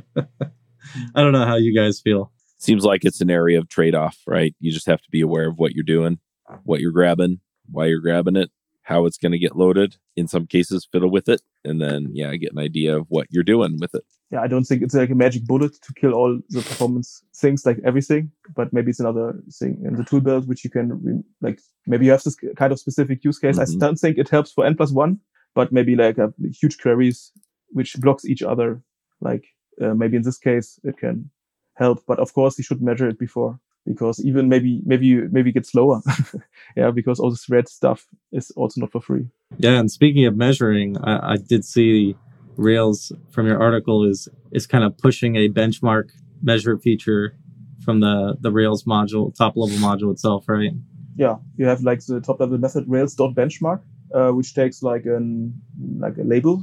[1.14, 2.32] I don't know how you guys feel.
[2.58, 4.54] Seems like it's an area of trade off, right?
[4.60, 6.18] You just have to be aware of what you're doing,
[6.62, 8.50] what you're grabbing, why you're grabbing it,
[8.82, 9.96] how it's going to get loaded.
[10.16, 13.42] In some cases, fiddle with it, and then yeah, get an idea of what you're
[13.42, 14.04] doing with it.
[14.34, 17.64] Yeah, I don't think it's like a magic bullet to kill all the performance things
[17.64, 21.22] like everything, but maybe it's another thing in the tool belt which you can re-
[21.40, 23.58] like maybe you have this kind of specific use case.
[23.58, 23.76] Mhm.
[23.76, 25.20] I don't think it helps for n plus one,
[25.54, 27.30] but maybe like a huge queries
[27.70, 28.82] which blocks each other.
[29.20, 29.44] Like
[29.80, 31.30] uh, maybe in this case it can
[31.74, 35.66] help, but of course you should measure it before because even maybe maybe maybe get
[35.66, 36.00] slower.
[36.76, 39.26] yeah, because all this red stuff is also not for free.
[39.58, 42.16] Yeah, and speaking of measuring, I, I did see
[42.56, 46.10] Rails from your article is is kind of pushing a benchmark
[46.42, 47.36] measure feature
[47.84, 50.72] from the the Rails module, top level module itself, right?
[51.16, 53.80] yeah, you have like the top level method Rails dot benchmark,
[54.14, 55.54] uh, which takes like an
[55.98, 56.62] like a label,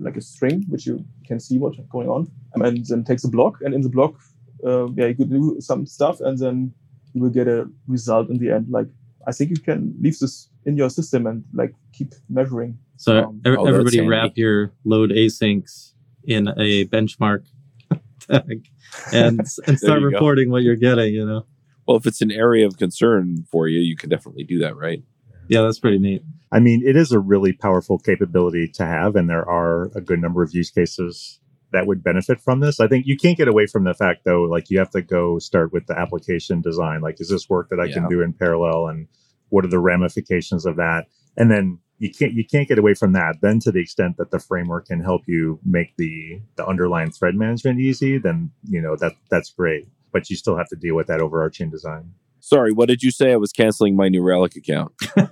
[0.00, 3.58] like a string, which you can see what's going on, and then takes a block,
[3.60, 4.14] and in the block,
[4.64, 6.72] uh, yeah, you could do some stuff, and then
[7.12, 8.66] you will get a result in the end.
[8.70, 8.86] Like
[9.26, 12.78] I think you can leave this in your system and like keep measuring.
[12.98, 15.92] So Um, ev- oh, everybody wrap your load asyncs
[16.24, 17.44] in a benchmark
[18.20, 18.66] tag
[19.12, 20.16] and and start you go.
[20.16, 21.14] reporting what you're getting.
[21.14, 21.46] You know,
[21.86, 25.02] Well, if it's an area of concern for you, you can definitely do that, right?
[25.48, 26.22] yeah, that's pretty neat.
[26.52, 30.20] I mean, it is a really powerful capability to have, and there are a good
[30.20, 31.40] number of use cases
[31.72, 32.80] that would benefit from this.
[32.80, 35.38] I think you can't get away from the fact, though, like you have to go
[35.38, 37.00] start with the application design.
[37.02, 37.94] Like, is this work that I Yeah.
[37.94, 39.06] can do in parallel, and
[39.50, 41.06] what are the ramifications of that?
[41.36, 43.36] And then you can't you can't get away from that.
[43.40, 47.34] Then, to the extent that the framework can help you make the the underlying thread
[47.34, 49.88] management easy, then you know that that's great.
[50.12, 52.12] But you still have to deal with that overarching design.
[52.40, 53.32] Sorry, what did you say?
[53.32, 54.92] I was canceling my New Relic account.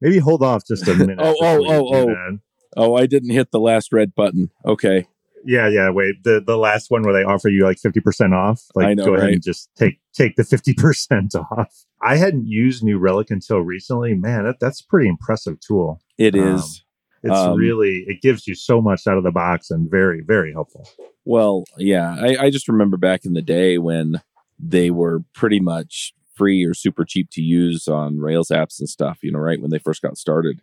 [0.00, 1.18] Maybe hold off just a minute.
[1.20, 2.06] Oh, oh, oh, oh.
[2.06, 2.40] that.
[2.76, 4.50] Oh, I didn't hit the last red button.
[4.64, 5.08] Okay.
[5.44, 5.90] Yeah, yeah.
[5.90, 8.62] Wait, the the last one where they offer you like fifty percent off.
[8.74, 9.32] Like, know, go ahead right?
[9.34, 11.84] and just take take the fifty percent off.
[12.02, 14.14] I hadn't used New Relic until recently.
[14.14, 16.00] Man, that, that's a pretty impressive tool.
[16.18, 16.84] It Um, is.
[17.22, 20.52] It's Um, really it gives you so much out of the box and very very
[20.52, 20.88] helpful.
[21.24, 22.16] Well, yeah.
[22.18, 24.22] I, I just remember back in the day when
[24.58, 29.18] they were pretty much free or super cheap to use on Rails apps and stuff,
[29.22, 30.62] you know, right when they first got started.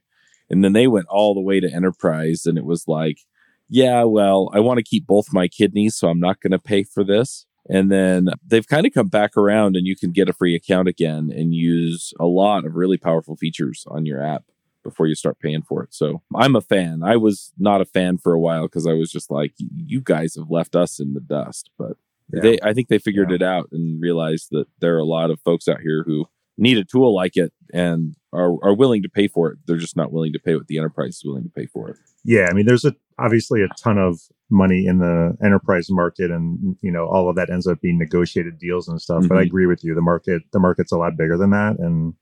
[0.50, 3.20] And then they went all the way to enterprise and it was like,
[3.70, 6.84] yeah, well, I want to keep both my kidneys, so I'm not going to pay
[6.84, 7.46] for this.
[7.70, 10.88] And then they've kind of come back around and you can get a free account
[10.88, 14.44] again and use a lot of really powerful features on your app
[14.86, 15.94] before you start paying for it.
[15.94, 17.02] So I'm a fan.
[17.04, 20.36] I was not a fan for a while because I was just like, you guys
[20.36, 21.70] have left us in the dust.
[21.78, 21.98] But
[22.34, 22.40] Yeah.
[22.42, 23.36] they, I think they figured Yeah.
[23.36, 26.78] it out and realized that there are a lot of folks out here who need
[26.78, 29.58] a tool like it and are, are willing to pay for it.
[29.68, 31.98] They're just not willing to pay what the enterprise is willing to pay for it.
[32.24, 36.76] Yeah, I mean, there's a obviously a ton of money in the enterprise market, and
[36.82, 39.20] you know, all of that ends up being negotiated deals and stuff.
[39.20, 39.28] Mm-hmm.
[39.28, 39.48] But I mm-hmm.
[39.48, 39.96] agree with you.
[39.96, 42.14] The market, the market's a lot bigger than that, and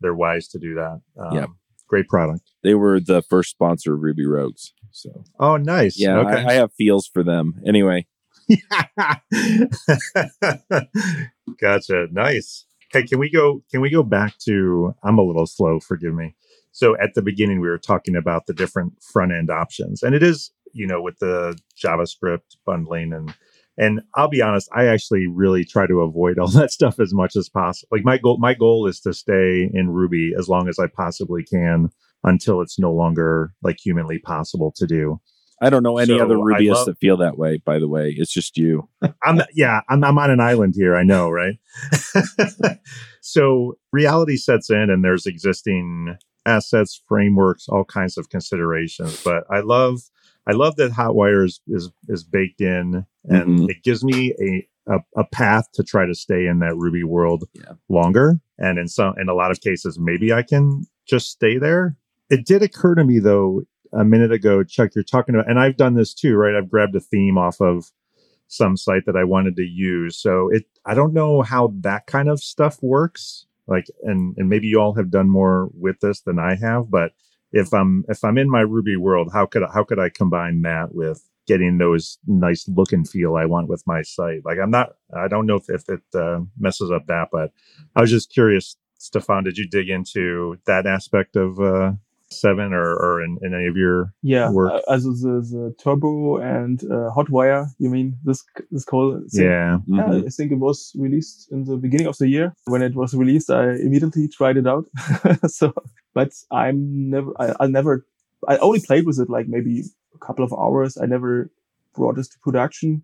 [0.00, 1.00] they're wise to do that.
[1.18, 1.46] Um, yeah,
[1.86, 2.50] great product.
[2.62, 4.72] They were the first sponsor of Ruby Rogues.
[4.90, 5.98] So, oh, nice.
[5.98, 6.44] Yeah, okay.
[6.44, 7.60] I, I have feels for them.
[7.66, 8.06] Anyway.
[11.60, 12.06] gotcha.
[12.10, 12.64] Nice.
[12.90, 13.62] Hey, can we go?
[13.70, 14.94] Can we go back to?
[15.02, 15.78] I'm a little slow.
[15.80, 16.34] Forgive me.
[16.78, 20.22] So at the beginning, we were talking about the different front end options, and it
[20.22, 23.34] is you know with the JavaScript bundling and
[23.76, 27.34] and I'll be honest, I actually really try to avoid all that stuff as much
[27.34, 27.88] as possible.
[27.90, 31.42] Like my goal, my goal is to stay in Ruby as long as I possibly
[31.42, 31.90] can
[32.22, 35.20] until it's no longer like humanly possible to do.
[35.60, 37.60] I don't know any so other Rubyists love, that feel that way.
[37.64, 38.88] By the way, it's just you.
[39.24, 39.80] I'm yeah.
[39.88, 40.94] I'm I'm on an island here.
[40.94, 41.58] I know, right?
[43.20, 46.16] so reality sets in, and there's existing
[46.48, 49.22] assets, frameworks, all kinds of considerations.
[49.22, 50.00] But I love
[50.46, 53.70] I love that Hotwire is is, is baked in, and mm-hmm.
[53.70, 57.44] it gives me a, a, a path to try to stay in that Ruby world
[57.52, 57.72] yeah.
[57.88, 58.40] longer.
[58.58, 61.96] And in some in a lot of cases, maybe I can just stay there.
[62.30, 65.76] It did occur to me though a minute ago, Chuck, you're talking about, and I've
[65.76, 66.54] done this too, right?
[66.54, 67.90] I've grabbed a theme off of
[68.48, 70.16] some site that I wanted to use.
[70.16, 73.46] So it, I don't know how that kind of stuff works.
[73.68, 77.12] Like, and, and maybe you all have done more with this than I have, but
[77.52, 80.62] if I'm, if I'm in my Ruby world, how could, I, how could I combine
[80.62, 84.44] that with getting those nice look and feel I want with my site?
[84.44, 87.52] Like, I'm not, I don't know if, if it uh, messes up that, but
[87.96, 91.92] I was just curious, Stefan, did you dig into that aspect of, uh,
[92.30, 94.72] seven or, or in, in any of your yeah work?
[94.72, 99.42] Uh, also the, the turbo and uh, hotwire you mean this this code yeah.
[99.42, 100.26] yeah mm-hmm.
[100.26, 102.54] i think it was released in the beginning of the year.
[102.66, 104.84] When it was released i immediately tried it out.
[105.48, 105.72] So
[106.14, 108.06] but i'm never I, I never
[108.48, 110.96] i only played with it like maybe a couple of hours.
[110.96, 111.50] I never
[111.94, 113.02] brought this to production.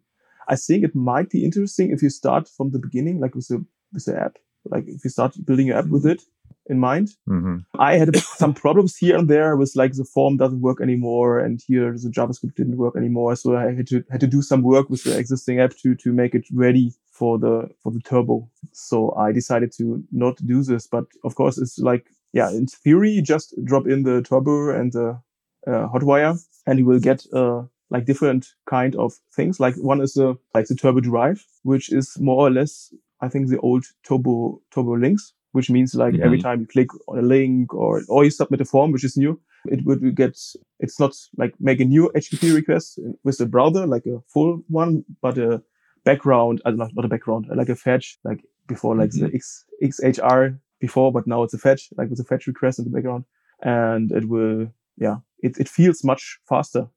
[0.49, 3.65] I think it might be interesting if you start from the beginning like with the
[3.93, 6.23] with the app like if you start building your app with it
[6.66, 7.11] in mind.
[7.29, 7.59] Mm-hmm.
[7.79, 11.61] I had some problems here and there with like the form doesn't work anymore, and
[11.66, 13.37] here the JavaScript didn't work anymore.
[13.37, 16.12] So I had to had to do some work with the existing app to to
[16.12, 18.48] make it ready for the for the turbo.
[18.72, 23.20] So I decided to not do this, but of course it's like yeah, in theory,
[23.22, 25.20] just drop in the turbo and the
[25.66, 29.61] uh, hotwire, and you will get uh, like different kind of things.
[29.61, 33.48] Like one is the like the turbo drive, which is more or less I think
[33.48, 36.25] the old turbo Turbolinks which means like mm-hmm.
[36.25, 39.17] every time you click on a link or or you submit a form which is
[39.17, 40.37] new, it would get
[40.81, 45.05] it's not like make a new HTTP request with the browser like a full one,
[45.23, 45.62] but a
[46.05, 49.27] background, uh, not, not a background, like a fetch, like before like mm-hmm.
[49.27, 52.85] the X, XHR before, but now it's a fetch, like with a fetch request in
[52.85, 53.25] the background,
[53.62, 56.88] and it will yeah, it it feels much faster.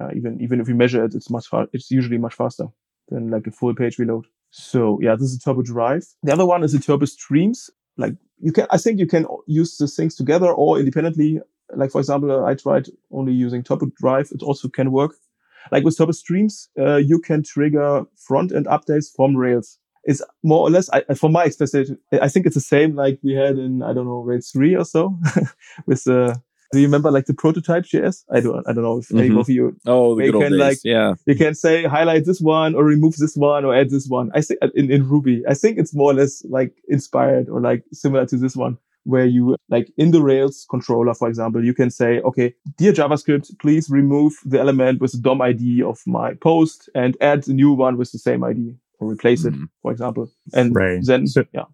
[0.00, 2.66] Uh, even even if you measure it, it's much far, it's usually much faster
[3.10, 4.26] than like a full page reload.
[4.50, 6.06] So yeah, this is a Turbo Drive.
[6.22, 9.76] The other one is a Turbo Streams like you can, I think you can use
[9.76, 11.40] the things together or independently.
[11.74, 14.28] Like, for example, I tried only using Turbo Drive.
[14.32, 15.12] It also can work.
[15.72, 19.78] Like with Turbo Streams, uh, you can trigger front end updates from Rails.
[20.04, 23.34] It's more or less, I, from my experience, I think it's the same like we
[23.34, 25.18] had in, I don't know, Rails 3 or so
[25.86, 26.40] with the,
[26.76, 28.24] do you remember like the prototype JS?
[28.30, 29.18] I don't, I don't know if mm-hmm.
[29.18, 29.74] any of you.
[29.86, 30.60] Oh, the good can, days.
[30.60, 31.14] like, yeah.
[31.24, 34.30] You can say highlight this one or remove this one or add this one.
[34.34, 37.82] I think in, in Ruby, I think it's more or less like inspired or like
[37.92, 41.90] similar to this one where you like in the Rails controller, for example, you can
[41.90, 46.90] say, okay, dear JavaScript, please remove the element with the DOM ID of my post
[46.94, 49.62] and add the new one with the same ID or replace mm-hmm.
[49.62, 50.30] it, for example.
[50.52, 50.98] And right.
[51.02, 51.64] then, so- yeah.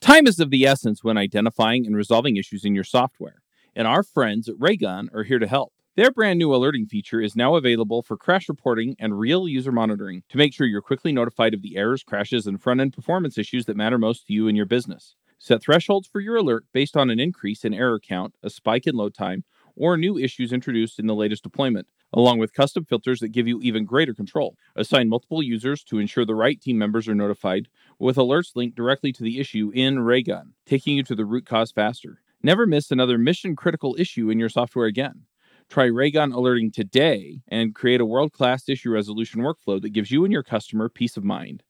[0.00, 3.42] Time is of the essence when identifying and resolving issues in your software
[3.78, 5.72] and our friends at Raygun are here to help.
[5.94, 10.24] Their brand new alerting feature is now available for crash reporting and real user monitoring
[10.30, 13.66] to make sure you're quickly notified of the errors, crashes, and front end performance issues
[13.66, 15.14] that matter most to you and your business.
[15.38, 18.96] Set thresholds for your alert based on an increase in error count, a spike in
[18.96, 19.44] load time,
[19.76, 23.60] or new issues introduced in the latest deployment, along with custom filters that give you
[23.62, 24.56] even greater control.
[24.74, 29.12] Assign multiple users to ensure the right team members are notified, with alerts linked directly
[29.12, 32.22] to the issue in Raygun, taking you to the root cause faster.
[32.42, 35.22] Never miss another mission critical issue in your software again.
[35.68, 40.24] Try Raygun Alerting today and create a world class issue resolution workflow that gives you
[40.24, 41.64] and your customer peace of mind.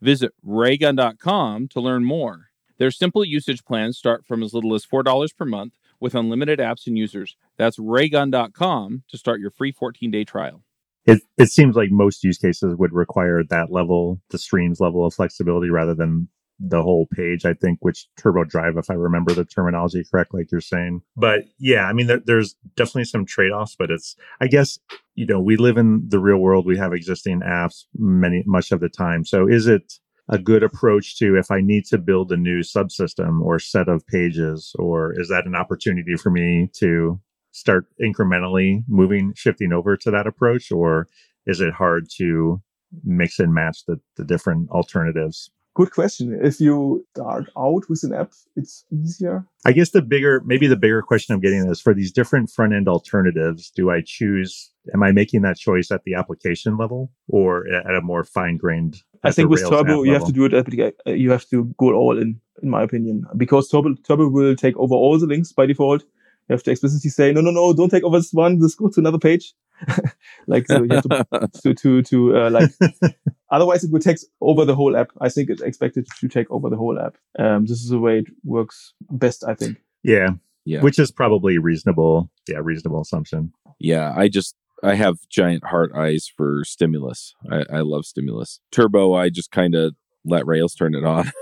[0.00, 2.50] Visit raygun.com to learn more.
[2.78, 6.86] Their simple usage plans start from as little as $4 per month with unlimited apps
[6.86, 7.36] and users.
[7.58, 10.62] That's raygun.com to start your free 14 day trial.
[11.04, 15.14] It, it seems like most use cases would require that level, the streams level of
[15.14, 16.28] flexibility rather than
[16.64, 20.50] the whole page, I think, which turbo drive, if I remember the terminology correct, like
[20.52, 21.02] you're saying.
[21.16, 24.78] But yeah, I mean, there, there's definitely some trade offs, but it's, I guess,
[25.14, 26.66] you know, we live in the real world.
[26.66, 29.24] We have existing apps many, much of the time.
[29.24, 29.94] So is it,
[30.28, 34.06] a good approach to if I need to build a new subsystem or set of
[34.06, 37.20] pages, or is that an opportunity for me to
[37.50, 41.08] start incrementally moving, shifting over to that approach, or
[41.44, 42.62] is it hard to
[43.04, 45.50] mix and match the, the different alternatives?
[45.74, 46.38] Good question.
[46.42, 49.46] If you start out with an app, it's easier.
[49.64, 52.74] I guess the bigger, maybe the bigger question I'm getting is for these different front
[52.74, 57.66] end alternatives, do I choose, am I making that choice at the application level or
[57.74, 59.02] at a more fine grained?
[59.24, 61.94] I think with Turbo, you have to do it at, uh, you have to go
[61.94, 65.64] all in, in my opinion, because Turbo, Turbo will take over all the links by
[65.64, 66.02] default.
[66.48, 68.60] You have to explicitly say, no, no, no, don't take over this one.
[68.60, 69.54] Just go to another page.
[70.46, 72.70] like so you have to to to, to uh, like
[73.50, 75.10] otherwise it would take over the whole app.
[75.20, 77.16] I think it's expected to take over the whole app.
[77.38, 79.78] Um this is the way it works best i think.
[80.02, 80.30] Yeah.
[80.64, 80.80] Yeah.
[80.80, 83.52] Which is probably reasonable yeah reasonable assumption.
[83.78, 87.34] Yeah i just i have giant heart eyes for stimulus.
[87.50, 88.60] I, I love stimulus.
[88.70, 91.32] Turbo i just kind of let rails turn it on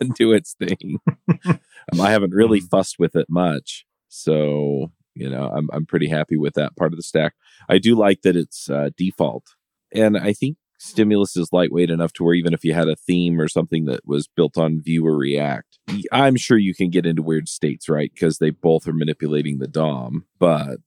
[0.00, 0.98] and do its thing.
[1.28, 2.66] Um, i haven't really hmm.
[2.66, 6.96] fussed with it much so you know i'm i'm pretty happy with that part of
[6.96, 7.34] the stack.
[7.68, 9.54] I do like that it's uh, default
[9.92, 13.40] and i think stimulus is lightweight enough to where even if you had a theme
[13.40, 15.78] or something that was built on vue or react
[16.12, 19.66] i'm sure you can get into weird states right because they both are manipulating the
[19.66, 20.80] dom but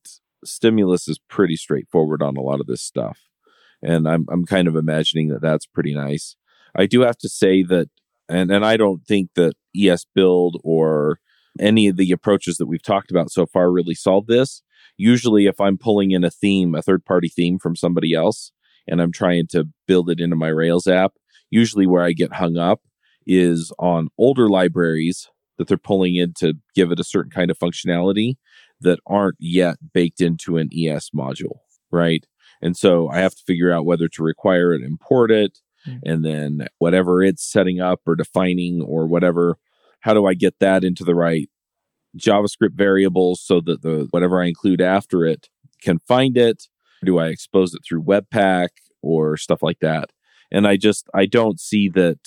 [0.44, 3.18] stimulus is pretty straightforward on a lot of this stuff
[3.82, 6.36] and i'm i'm kind of imagining that that's pretty nice.
[6.74, 7.90] I do have to say that
[8.28, 11.18] and and i don't think that esbuild or
[11.58, 14.62] any of the approaches that we've talked about so far really solve this.
[14.96, 18.52] Usually, if I'm pulling in a theme, a third party theme from somebody else,
[18.86, 21.12] and I'm trying to build it into my Rails app,
[21.50, 22.80] usually where I get hung up
[23.26, 27.58] is on older libraries that they're pulling in to give it a certain kind of
[27.58, 28.36] functionality
[28.80, 31.58] that aren't yet baked into an ES module,
[31.90, 32.24] right?
[32.62, 35.98] And so I have to figure out whether to require it, import it, mm-hmm.
[36.04, 39.58] and then whatever it's setting up or defining or whatever
[40.00, 41.48] how do I get that into the right
[42.16, 45.48] JavaScript variables so that the whatever I include after it
[45.82, 46.64] can find it?
[47.04, 48.68] Do I expose it through Webpack
[49.02, 50.10] or stuff like that?
[50.50, 52.18] And I just I don't see that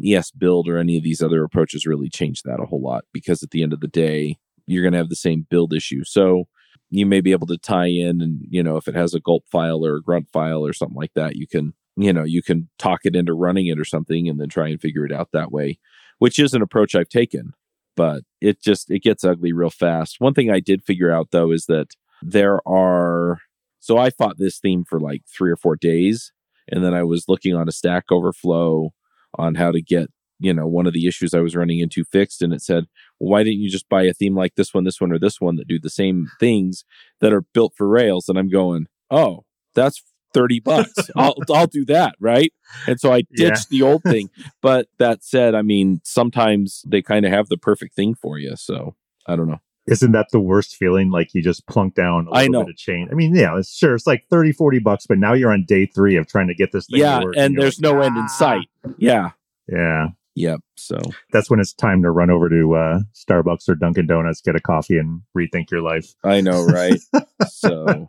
[0.00, 3.50] esbuild or any of these other approaches really change that a whole lot because at
[3.50, 6.04] the end of the day, you're going to have the same build issue.
[6.04, 6.44] So
[6.90, 9.44] you may be able to tie in and, you know, if it has a gulp
[9.50, 12.68] file or a grunt file or something like that, you can, you know, you can
[12.78, 15.52] talk it into running it or something and then try and figure it out that
[15.52, 15.78] way
[16.22, 17.52] which is an approach I've taken,
[17.96, 20.20] but it just it gets ugly real fast.
[20.20, 21.88] One thing I did figure out though is that
[22.22, 23.38] there are
[23.80, 26.30] so I fought this theme for like 3 or 4 days
[26.68, 28.90] and then I was looking on a Stack Overflow
[29.34, 32.40] on how to get you know one of the issues I was running into fixed,
[32.40, 32.84] and it said,
[33.18, 35.40] well, "Why didn't you just buy a theme like this one, this one, or this
[35.40, 36.84] one that do the same things
[37.20, 41.10] that are built for Rails?" And I'm going, "Oh, that's 30 bucks.
[41.16, 42.14] I'll, I'll do that.
[42.20, 42.52] Right.
[42.86, 43.78] And so I ditched yeah.
[43.78, 44.30] the old thing.
[44.60, 48.56] But that said, I mean, sometimes they kind of have the perfect thing for you.
[48.56, 48.94] So
[49.26, 49.60] I don't know.
[49.86, 51.10] Isn't that the worst feeling?
[51.10, 52.62] Like you just plunk down a little I know.
[52.62, 53.08] bit of change.
[53.10, 53.94] I mean, yeah, it's sure.
[53.94, 56.70] It's like 30, 40 bucks, but now you're on day three of trying to get
[56.70, 57.00] this thing.
[57.00, 57.20] Yeah.
[57.20, 58.04] And, and there's like, no ah.
[58.04, 58.68] end in sight.
[58.96, 59.30] Yeah.
[59.68, 60.08] Yeah.
[60.34, 60.60] Yep.
[60.76, 60.98] So
[61.32, 64.60] that's when it's time to run over to uh, Starbucks or Dunkin' Donuts, get a
[64.60, 66.14] coffee, and rethink your life.
[66.24, 67.00] I know, right?
[67.48, 68.08] so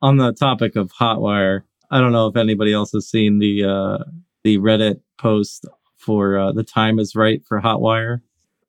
[0.00, 4.04] on the topic of Hotwire, I don't know if anybody else has seen the uh,
[4.44, 5.66] the Reddit post
[5.98, 8.20] for uh, the time is right for Hotwire.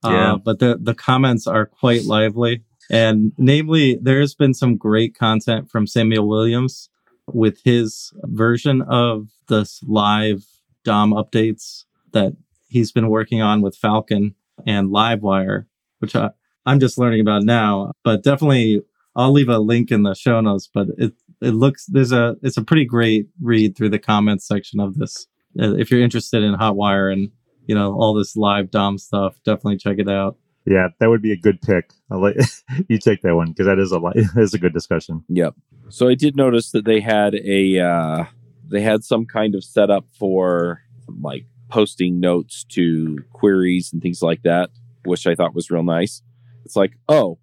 [0.04, 0.36] Uh, yeah.
[0.44, 5.88] but the the comments are quite lively, and namely, there's been some great content from
[5.88, 6.90] Samuel Williams
[7.28, 10.46] with his version of this live
[10.84, 12.34] DOM updates that
[12.68, 14.36] he's been working on with Falcon
[14.68, 15.66] and Livewire,
[16.00, 16.32] which I,
[16.66, 17.94] I'm just learning about now.
[18.04, 18.82] But definitely
[19.16, 22.58] I'll leave a link in the show notes, but it it looks there's a it's
[22.58, 25.28] a pretty great read through the comments section of this.
[25.60, 27.30] Uh, if you're interested in Hotwire and
[27.68, 30.38] you know all this live DOM stuff, definitely check it out.
[30.66, 31.92] Yeah, that would be a good pick.
[32.10, 32.38] I'll let
[32.88, 35.24] you take that one because that is a is a good discussion.
[35.30, 35.56] Yep.
[35.90, 38.26] So I did notice that they had a uh,
[38.70, 40.82] they had some kind of setup for
[41.22, 44.70] like posting notes to queries and things like that,
[45.06, 46.22] which I thought was real nice.
[46.66, 47.40] It's like, oh,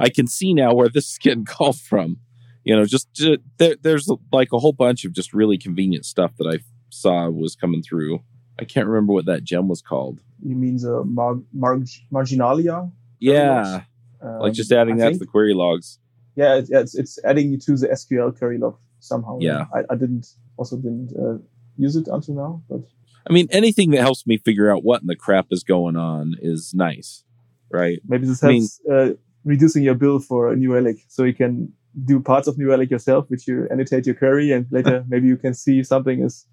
[0.00, 2.18] I can see now where this is getting called from.
[2.64, 6.32] You know, just, just there, there's like a whole bunch of just really convenient stuff
[6.38, 6.58] that I
[6.90, 8.20] saw was coming through.
[8.58, 10.20] I can't remember what that gem was called.
[10.44, 11.80] You mean the mar- mar-
[12.10, 12.90] marginalia?
[13.18, 13.82] Yeah,
[14.22, 15.98] um, like just adding I that think, to the query logs.
[16.36, 19.38] Yeah, it's it's adding you to the SQL query log somehow.
[19.40, 20.26] Yeah, I, I didn't
[20.56, 21.38] also didn't uh,
[21.76, 22.80] use it until now, but
[23.28, 26.34] I mean, anything that helps me figure out what in the crap is going on
[26.40, 27.24] is nice,
[27.70, 28.00] right?
[28.06, 29.14] Maybe this I mean- helps uh,
[29.44, 31.72] reducing your bill for a New Relic, so you can
[32.04, 35.36] do parts of New Relic yourself, which you annotate your query, and later maybe you
[35.36, 36.46] can see something is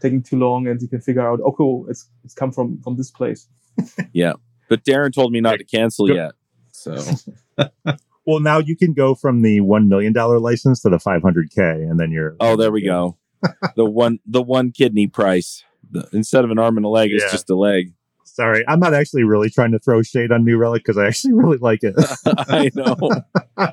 [0.00, 2.96] taking too long, and you can figure out, oh, cool, it's it's come from from
[2.96, 3.48] this place.
[4.12, 4.34] Yeah,
[4.68, 6.32] but Darren told me not to cancel Go- yet.
[6.72, 6.96] So
[8.26, 11.50] Well, now you can go from the one million dollar license to the five hundred
[11.50, 13.18] k, and then you're Oh, there we go.
[13.76, 15.64] the one the one kidney price.
[15.90, 17.92] The, instead of an arm and a leg, it's just a leg.
[18.34, 21.32] Sorry, I'm not actually really trying to throw shade on New Relic because I actually
[21.34, 21.94] really like it.
[22.26, 22.96] I know.
[23.56, 23.68] Oh,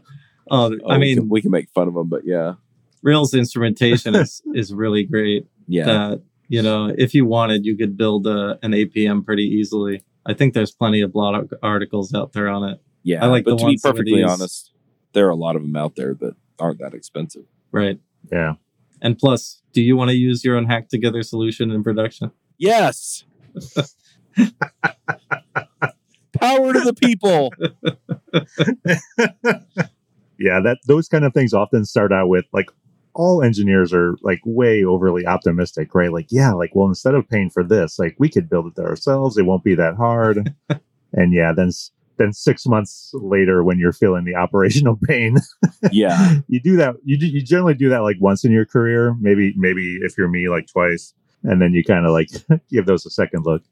[0.50, 2.54] Oh, I oh, we mean, can, we can make fun of them, but yeah,
[3.02, 5.46] Rails instrumentation is is really great.
[5.66, 10.02] yeah, That you know, if you wanted, you could build a, an APM pretty easily.
[10.24, 12.80] I think there's plenty of blog articles out there on it.
[13.02, 13.22] yeah.
[13.22, 14.72] I like but the to be ones some perfectly honest,
[15.12, 17.44] there are a lot of them out there that aren't that expensive.
[17.70, 17.98] Right.
[18.32, 18.54] yeah,
[19.02, 22.30] And plus, do you want to use your own hack together solution in production?
[22.58, 23.24] Yes.
[26.40, 27.52] Power to the people.
[30.38, 30.60] yeah.
[30.60, 32.70] That those kind of things often start out with like
[33.14, 36.12] all engineers are like way overly optimistic, right?
[36.12, 39.36] Like, yeah, like well, instead of paying for this, like we could build it ourselves.
[39.36, 40.54] It won't be that hard.
[41.12, 41.70] and yeah, then
[42.18, 45.36] then six months later, when you're feeling the operational pain,
[45.90, 46.36] Yeah.
[46.48, 46.96] you do that.
[47.04, 50.28] You do, you generally do that like once in your career, maybe maybe if you're
[50.28, 51.14] me, like twice,
[51.44, 52.28] and then you kind of like
[52.70, 53.62] give those a second look.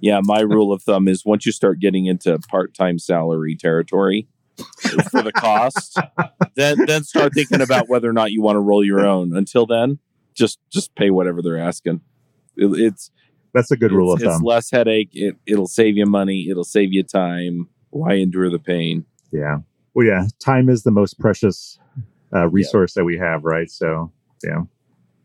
[0.00, 0.20] Yeah.
[0.22, 4.26] My rule of thumb is once you start getting into part time salary territory
[5.10, 5.98] for the cost,
[6.54, 9.36] then then start thinking about whether or not you want to roll your own.
[9.36, 9.98] Until then,
[10.34, 12.00] just just pay whatever they're asking.
[12.56, 13.10] It- it's
[13.54, 14.44] That's a good rule it's, of it's thumb.
[14.44, 15.10] less headache.
[15.12, 16.48] It it'll save you money.
[16.50, 17.68] It'll save you time.
[17.90, 19.04] Why endure the pain?
[19.32, 19.58] Yeah.
[19.94, 20.26] Well, yeah.
[20.38, 21.78] Time is the most precious
[22.34, 23.70] uh, resource that we have, right?
[23.70, 24.12] So,
[24.44, 24.62] yeah.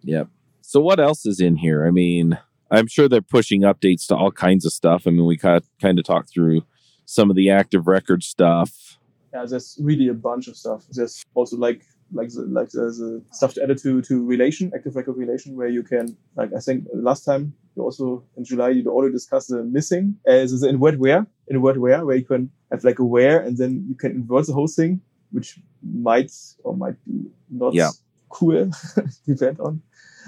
[0.03, 0.29] Yep.
[0.65, 1.85] So what else is in here?
[1.85, 2.39] I mean,
[2.71, 5.05] I'm sure they're pushing updates to all kinds of stuff.
[5.05, 6.63] I mean, we kind kind of talked through
[7.05, 8.97] some of the active record stuff.
[9.33, 10.85] Yeah, there's really a bunch of stuff.
[10.89, 11.83] There's also like
[12.13, 15.67] like the, like there's a stuff to add to to relation, active record relation, where
[15.67, 19.63] you can like I think last time you also in July you already discussed the
[19.63, 23.41] missing as in word where in word where where you can have like a where
[23.41, 25.01] and then you can invert the whole thing,
[25.31, 26.31] which might
[26.63, 27.89] or might be not Yeah.
[28.29, 28.71] cool,
[29.27, 29.81] depend on.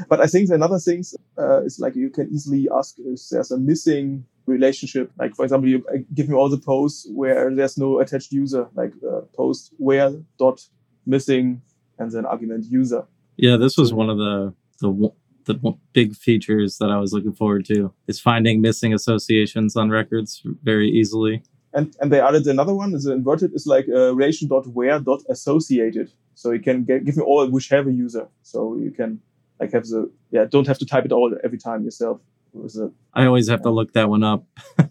[0.09, 3.57] But I think another things uh, is like you can easily ask if there's a
[3.57, 5.11] missing relationship.
[5.17, 8.67] Like for example, you uh, give me all the posts where there's no attached user,
[8.75, 10.61] like uh, post where dot
[11.05, 11.61] missing
[11.97, 13.05] and then argument user.
[13.37, 15.11] Yeah, this was one of the the
[15.45, 20.41] the big features that I was looking forward to is finding missing associations on records
[20.63, 21.43] very easily.
[21.73, 22.93] And and they added another one.
[22.93, 26.11] Is inverted is like uh, relation dot where dot associated.
[26.33, 28.27] So you can get, give me all which have a user.
[28.43, 29.21] So you can
[29.59, 32.21] like have the yeah don't have to type it all every time yourself.
[32.53, 34.45] With the I always have to look that one up.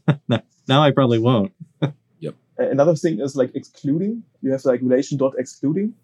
[0.69, 1.53] now I probably won't.
[2.21, 2.35] Yep.
[2.59, 4.23] Another thing is like excluding.
[4.41, 5.95] You have like relation dot excluding.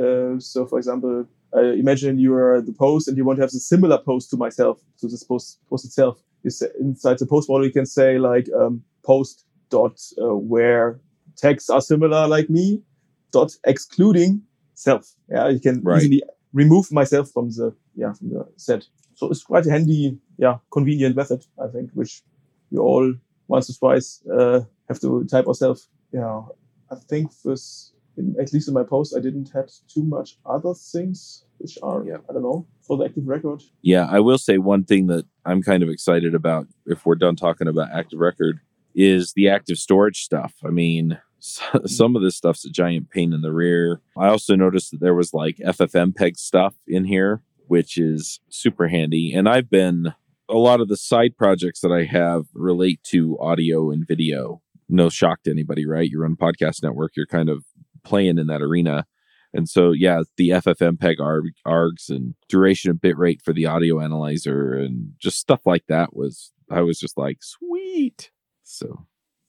[0.00, 3.50] Uh, so for example, uh, imagine you are the post and you want to have
[3.50, 6.20] the similar post to myself, to this post, post itself.
[6.42, 10.98] You say, inside the post model, you can say like um, post dot uh, where
[11.36, 12.82] tags are similar like me
[13.30, 14.42] dot excluding
[14.74, 15.14] self.
[15.28, 16.02] Yeah, you can Right.
[16.02, 16.22] easily
[16.52, 18.86] remove myself from the yeah from the set.
[19.14, 22.22] So it's quite a handy, yeah, convenient method, I think, which
[22.70, 23.14] we all
[23.48, 25.88] once or twice uh, have to type ourselves.
[26.12, 26.42] Yeah,
[26.90, 30.72] I think this, in, at least in my post, I didn't had too much other
[30.74, 32.16] things which are Yeah.
[32.28, 33.62] I don't know for the active record.
[33.82, 37.36] Yeah, I will say one thing that I'm kind of excited about if we're done
[37.36, 38.60] talking about active record
[38.94, 40.54] is the active storage stuff.
[40.64, 41.18] I mean,
[41.86, 44.00] some of this stuff's a giant pain in the rear.
[44.16, 49.32] I also noticed that there was like FFmpeg stuff in here, which is super handy.
[49.32, 50.14] And I've been
[50.48, 54.62] a lot of the side projects that I have relate to audio and video.
[54.88, 56.08] No shock to anybody, right?
[56.08, 57.64] You're on podcast network, you're kind of
[58.04, 59.06] playing in that arena.
[59.52, 64.00] And so, yeah, the FFmpeg arg, args and duration of bit rate for the audio
[64.00, 68.30] analyzer and just stuff like that was, I was just like, sweet.
[68.62, 69.06] So,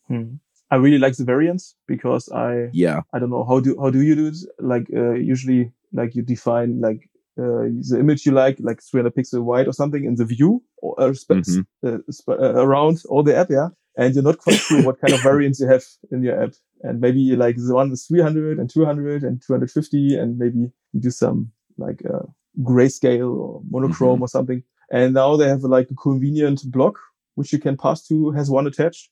[0.08, 0.36] hmm.
[0.72, 4.02] I really like the variants because I yeah, I don't know how do how do
[4.02, 4.38] you do it?
[4.60, 7.10] Like uh, usually, like you define like
[7.40, 10.96] uh, the image you like, like 300 pixel wide or something in the view or
[11.02, 11.66] uh, sp- Mhm.
[11.86, 13.70] uh, sp- uh, around all the app, yeah.
[13.98, 16.54] And you're not quite sure what kind of variants you have in your app.
[16.84, 21.12] And maybe like the one is 300 and 200 and 250, and maybe you do
[21.12, 22.26] some like uh,
[22.62, 24.64] grayscale or monochrome or something.
[24.92, 26.98] And now they have like a convenient block
[27.36, 29.10] which you can pass to has one attached,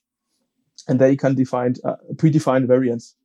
[0.88, 3.16] and there you can define uh, predefined variants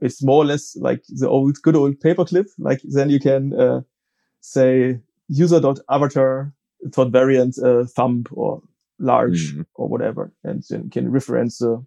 [0.00, 2.46] it's more or less like the old good old paperclip.
[2.58, 3.80] Like then you can uh,
[4.40, 6.52] say user.avatar
[6.90, 8.60] dot variant uh, thumb or
[8.98, 9.66] large Mhm.
[9.74, 11.82] or whatever, and then can reference the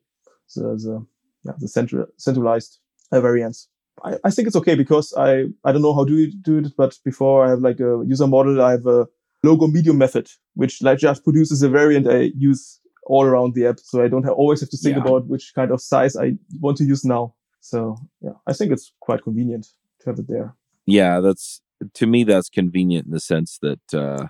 [0.56, 1.06] the the,
[1.46, 2.80] yeah, the central centralized
[3.12, 3.68] uh, variants.
[4.04, 6.74] I, I think it's okay because I I don't know how do you do it,
[6.78, 9.08] but before I have like a user model, I have a
[9.44, 13.80] logo medium method, which like just produces a variant I use all around the app,
[13.80, 15.02] so I don't have, always have to think Yeah.
[15.04, 17.34] about which kind of size I want to use now.
[17.62, 19.68] So yeah, I think it's quite convenient
[20.00, 20.56] to have it there.
[20.86, 21.62] Yeah, that's
[21.94, 24.28] to me that's convenient in the sense that uh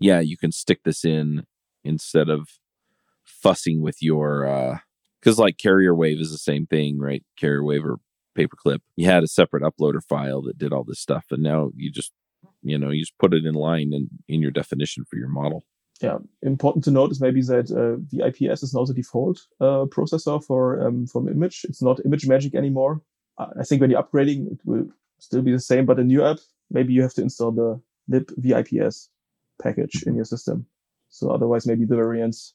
[0.00, 1.44] yeah, you can stick this in
[1.84, 2.48] instead of
[3.24, 4.78] fussing with your uh
[5.22, 7.24] cuz like CarrierWave is the same thing, right?
[7.40, 7.96] CarrierWave or
[8.36, 8.80] paperclip.
[8.96, 12.12] You had a separate uploader file that did all this stuff and now you just
[12.62, 15.64] you know, you just put it in line in in your definition for your model.
[16.00, 19.84] Yeah, important to note is maybe that uh, the IPS is now the default uh,
[19.86, 21.64] processor for um, from image.
[21.68, 23.02] It's not ImageMagick anymore.
[23.38, 24.86] I think when you're upgrading, it will
[25.18, 26.38] still be the same, but a new app,
[26.70, 27.80] maybe you have to install the
[28.10, 29.08] libvips
[29.62, 30.66] package in your system.
[31.08, 32.54] So otherwise, maybe the variants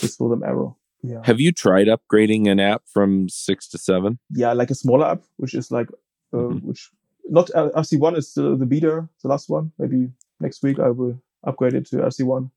[0.00, 0.70] just throw them error.
[1.02, 4.18] Yeah, Have you tried upgrading an app from 6 to 7?
[4.30, 5.88] yeah, like a smaller app, which is like
[6.32, 6.62] uh, Mhm.
[6.62, 6.90] which
[7.28, 9.72] not uh, RC1 is still the beta, the last one.
[9.78, 10.10] Maybe
[10.40, 12.50] next week I will upgrade it to RC1.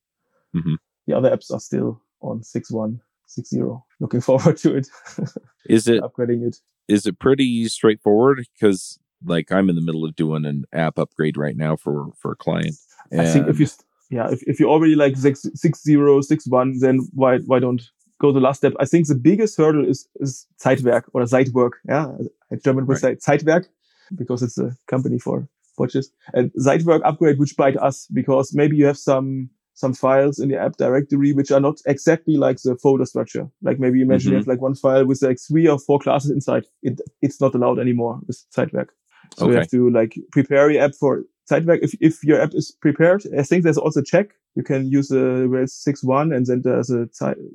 [0.56, 0.78] Mhm.
[1.08, 3.82] The other apps are still on 6.1, 6.0.
[4.00, 4.88] Looking forward to it,
[5.68, 6.58] Is it upgrading it.
[6.88, 11.38] is it pretty straightforward because like i'm in the middle of doing an app upgrade
[11.38, 12.76] right now for for a client
[13.18, 13.68] I think if you,
[14.10, 17.82] yeah, if, if you're already like 6, 6.0, 6.1, then why, why don't
[18.20, 18.74] go the last step?
[18.80, 21.74] I think the biggest hurdle is, is Zeitwerk or Zeitwerk.
[21.88, 22.08] Yeah.
[22.50, 23.66] In German would say Zeitwerk
[24.18, 25.48] because it's a company for
[25.78, 30.50] watches and Zeitwerk upgrade, which bite us because maybe you have some, some files in
[30.50, 33.48] the app directory, which are not exactly like the folder structure.
[33.62, 34.42] Like maybe imagine you Mhm.
[34.42, 36.66] have like one file with like three or four classes inside.
[36.82, 38.90] It, it's not allowed anymore with Zeitwerk.
[39.38, 41.80] So you have to like prepare your app for Zeitwerk.
[41.84, 44.30] If, if your app is prepared, I think there's also check.
[44.56, 47.08] You can use a Rails 6.1 and then there's a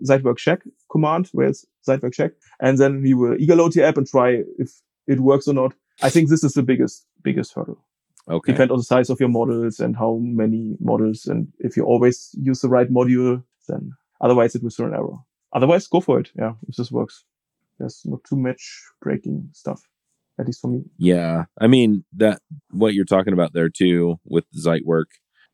[0.08, 0.60] Zeitwerk check
[0.92, 2.32] command, Rails Zeitwerk check.
[2.60, 4.70] And then you will eager load your app and try if
[5.06, 5.72] it works or not.
[6.02, 7.78] I think this is the biggest, biggest hurdle.
[8.30, 11.26] Okay Depend on the size of your models and how many models.
[11.26, 15.18] And if you always use the right module, then otherwise it will throw an error.
[15.52, 16.30] Otherwise, go for it.
[16.38, 17.24] Yeah, if this works.
[17.78, 18.62] There's not too much
[19.00, 19.80] breaking stuff,
[20.38, 20.82] at least for me.
[20.98, 25.06] yeah i mean that what you're talking about there too with Zeitwerk,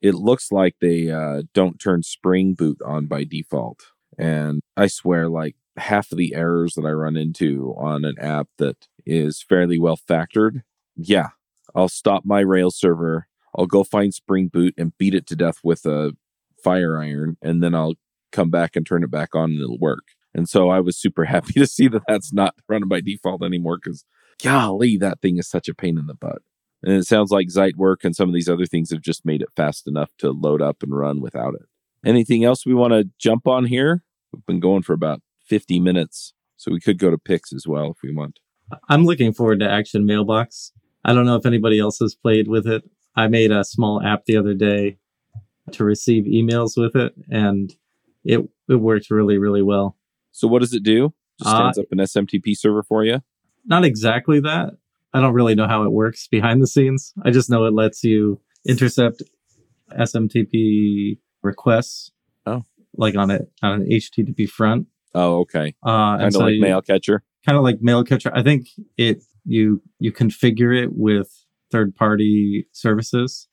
[0.03, 3.81] it looks like they uh don't turn spring boot on by default
[4.19, 8.49] and i swear like half of the errors that i run into on an app
[8.59, 10.63] that is fairly well factored
[10.97, 11.29] yeah
[11.77, 15.61] i'll stop my rails server i'll go find spring boot and beat it to death
[15.63, 16.13] with a
[16.63, 17.95] fire iron and then i'll
[18.33, 21.25] come back and turn it back on and it'll work and so i was super
[21.27, 24.05] happy to see that that's not running by default anymore because
[24.43, 26.43] golly that thing is such a pain in the butt
[26.83, 29.49] and it sounds like Zeitwerk and some of these other things have just made it
[29.57, 31.63] fast enough to load up and run without it.
[32.05, 34.05] Anything else we want to jump on here?
[34.33, 37.91] We've been going for about 50 minutes, so we could go to picks as well
[37.91, 38.39] if we want.
[38.89, 40.73] I'm looking forward to Action Mailbox.
[41.07, 42.83] I don't know if anybody else has played with it.
[43.15, 44.99] I made a small app the other day
[45.73, 47.73] to receive emails with it, and
[48.25, 49.97] it it worked really really well.
[50.33, 51.15] So what does it do?
[51.43, 53.23] Just Uh, up an SMTP server for you?
[53.65, 54.75] Not exactly that.
[55.15, 57.15] I don't really know how it works behind the scenes.
[57.23, 59.23] I just know it lets you intercept
[59.99, 62.11] SMTP requests.
[62.49, 62.63] Oh.
[62.99, 64.87] like on it on an HTTP front.
[65.15, 65.75] Oh, okay.
[65.83, 67.23] Uh, Kind of so like you- mail catcher.
[67.45, 68.31] kind of like mail catcher.
[68.35, 73.49] I think it you you configure it with third party services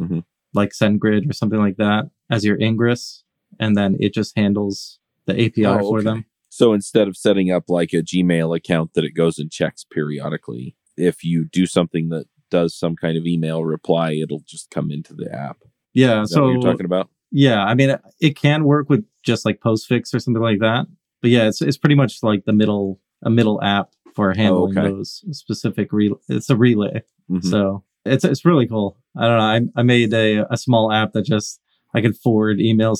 [0.00, 0.24] Mhm.
[0.54, 3.22] like SendGrid or something like that as your ingress,
[3.60, 6.04] and then it just handles the API Oh, for okay.
[6.04, 6.24] them.
[6.48, 10.76] So instead of setting up like a Gmail account that it goes and checks periodically,
[10.96, 15.12] if you do something that does some kind of email reply, it'll just come into
[15.14, 15.58] the app.
[15.94, 17.08] Yeah, Is that so what you're talking about?
[17.30, 20.86] yeah, I mean it, it can work with just like Postfix or something like that,
[21.22, 24.80] but yeah, it's it's pretty much like the middle a middle app for handling Oh,
[24.80, 24.90] okay.
[24.90, 26.18] those specific relay.
[26.28, 27.02] It's a relay.
[27.30, 27.44] Mhm.
[27.44, 28.96] So it's it's really cool.
[29.16, 29.70] I don't know.
[29.76, 31.60] I I made a a small app that just
[31.94, 32.98] I could forward emails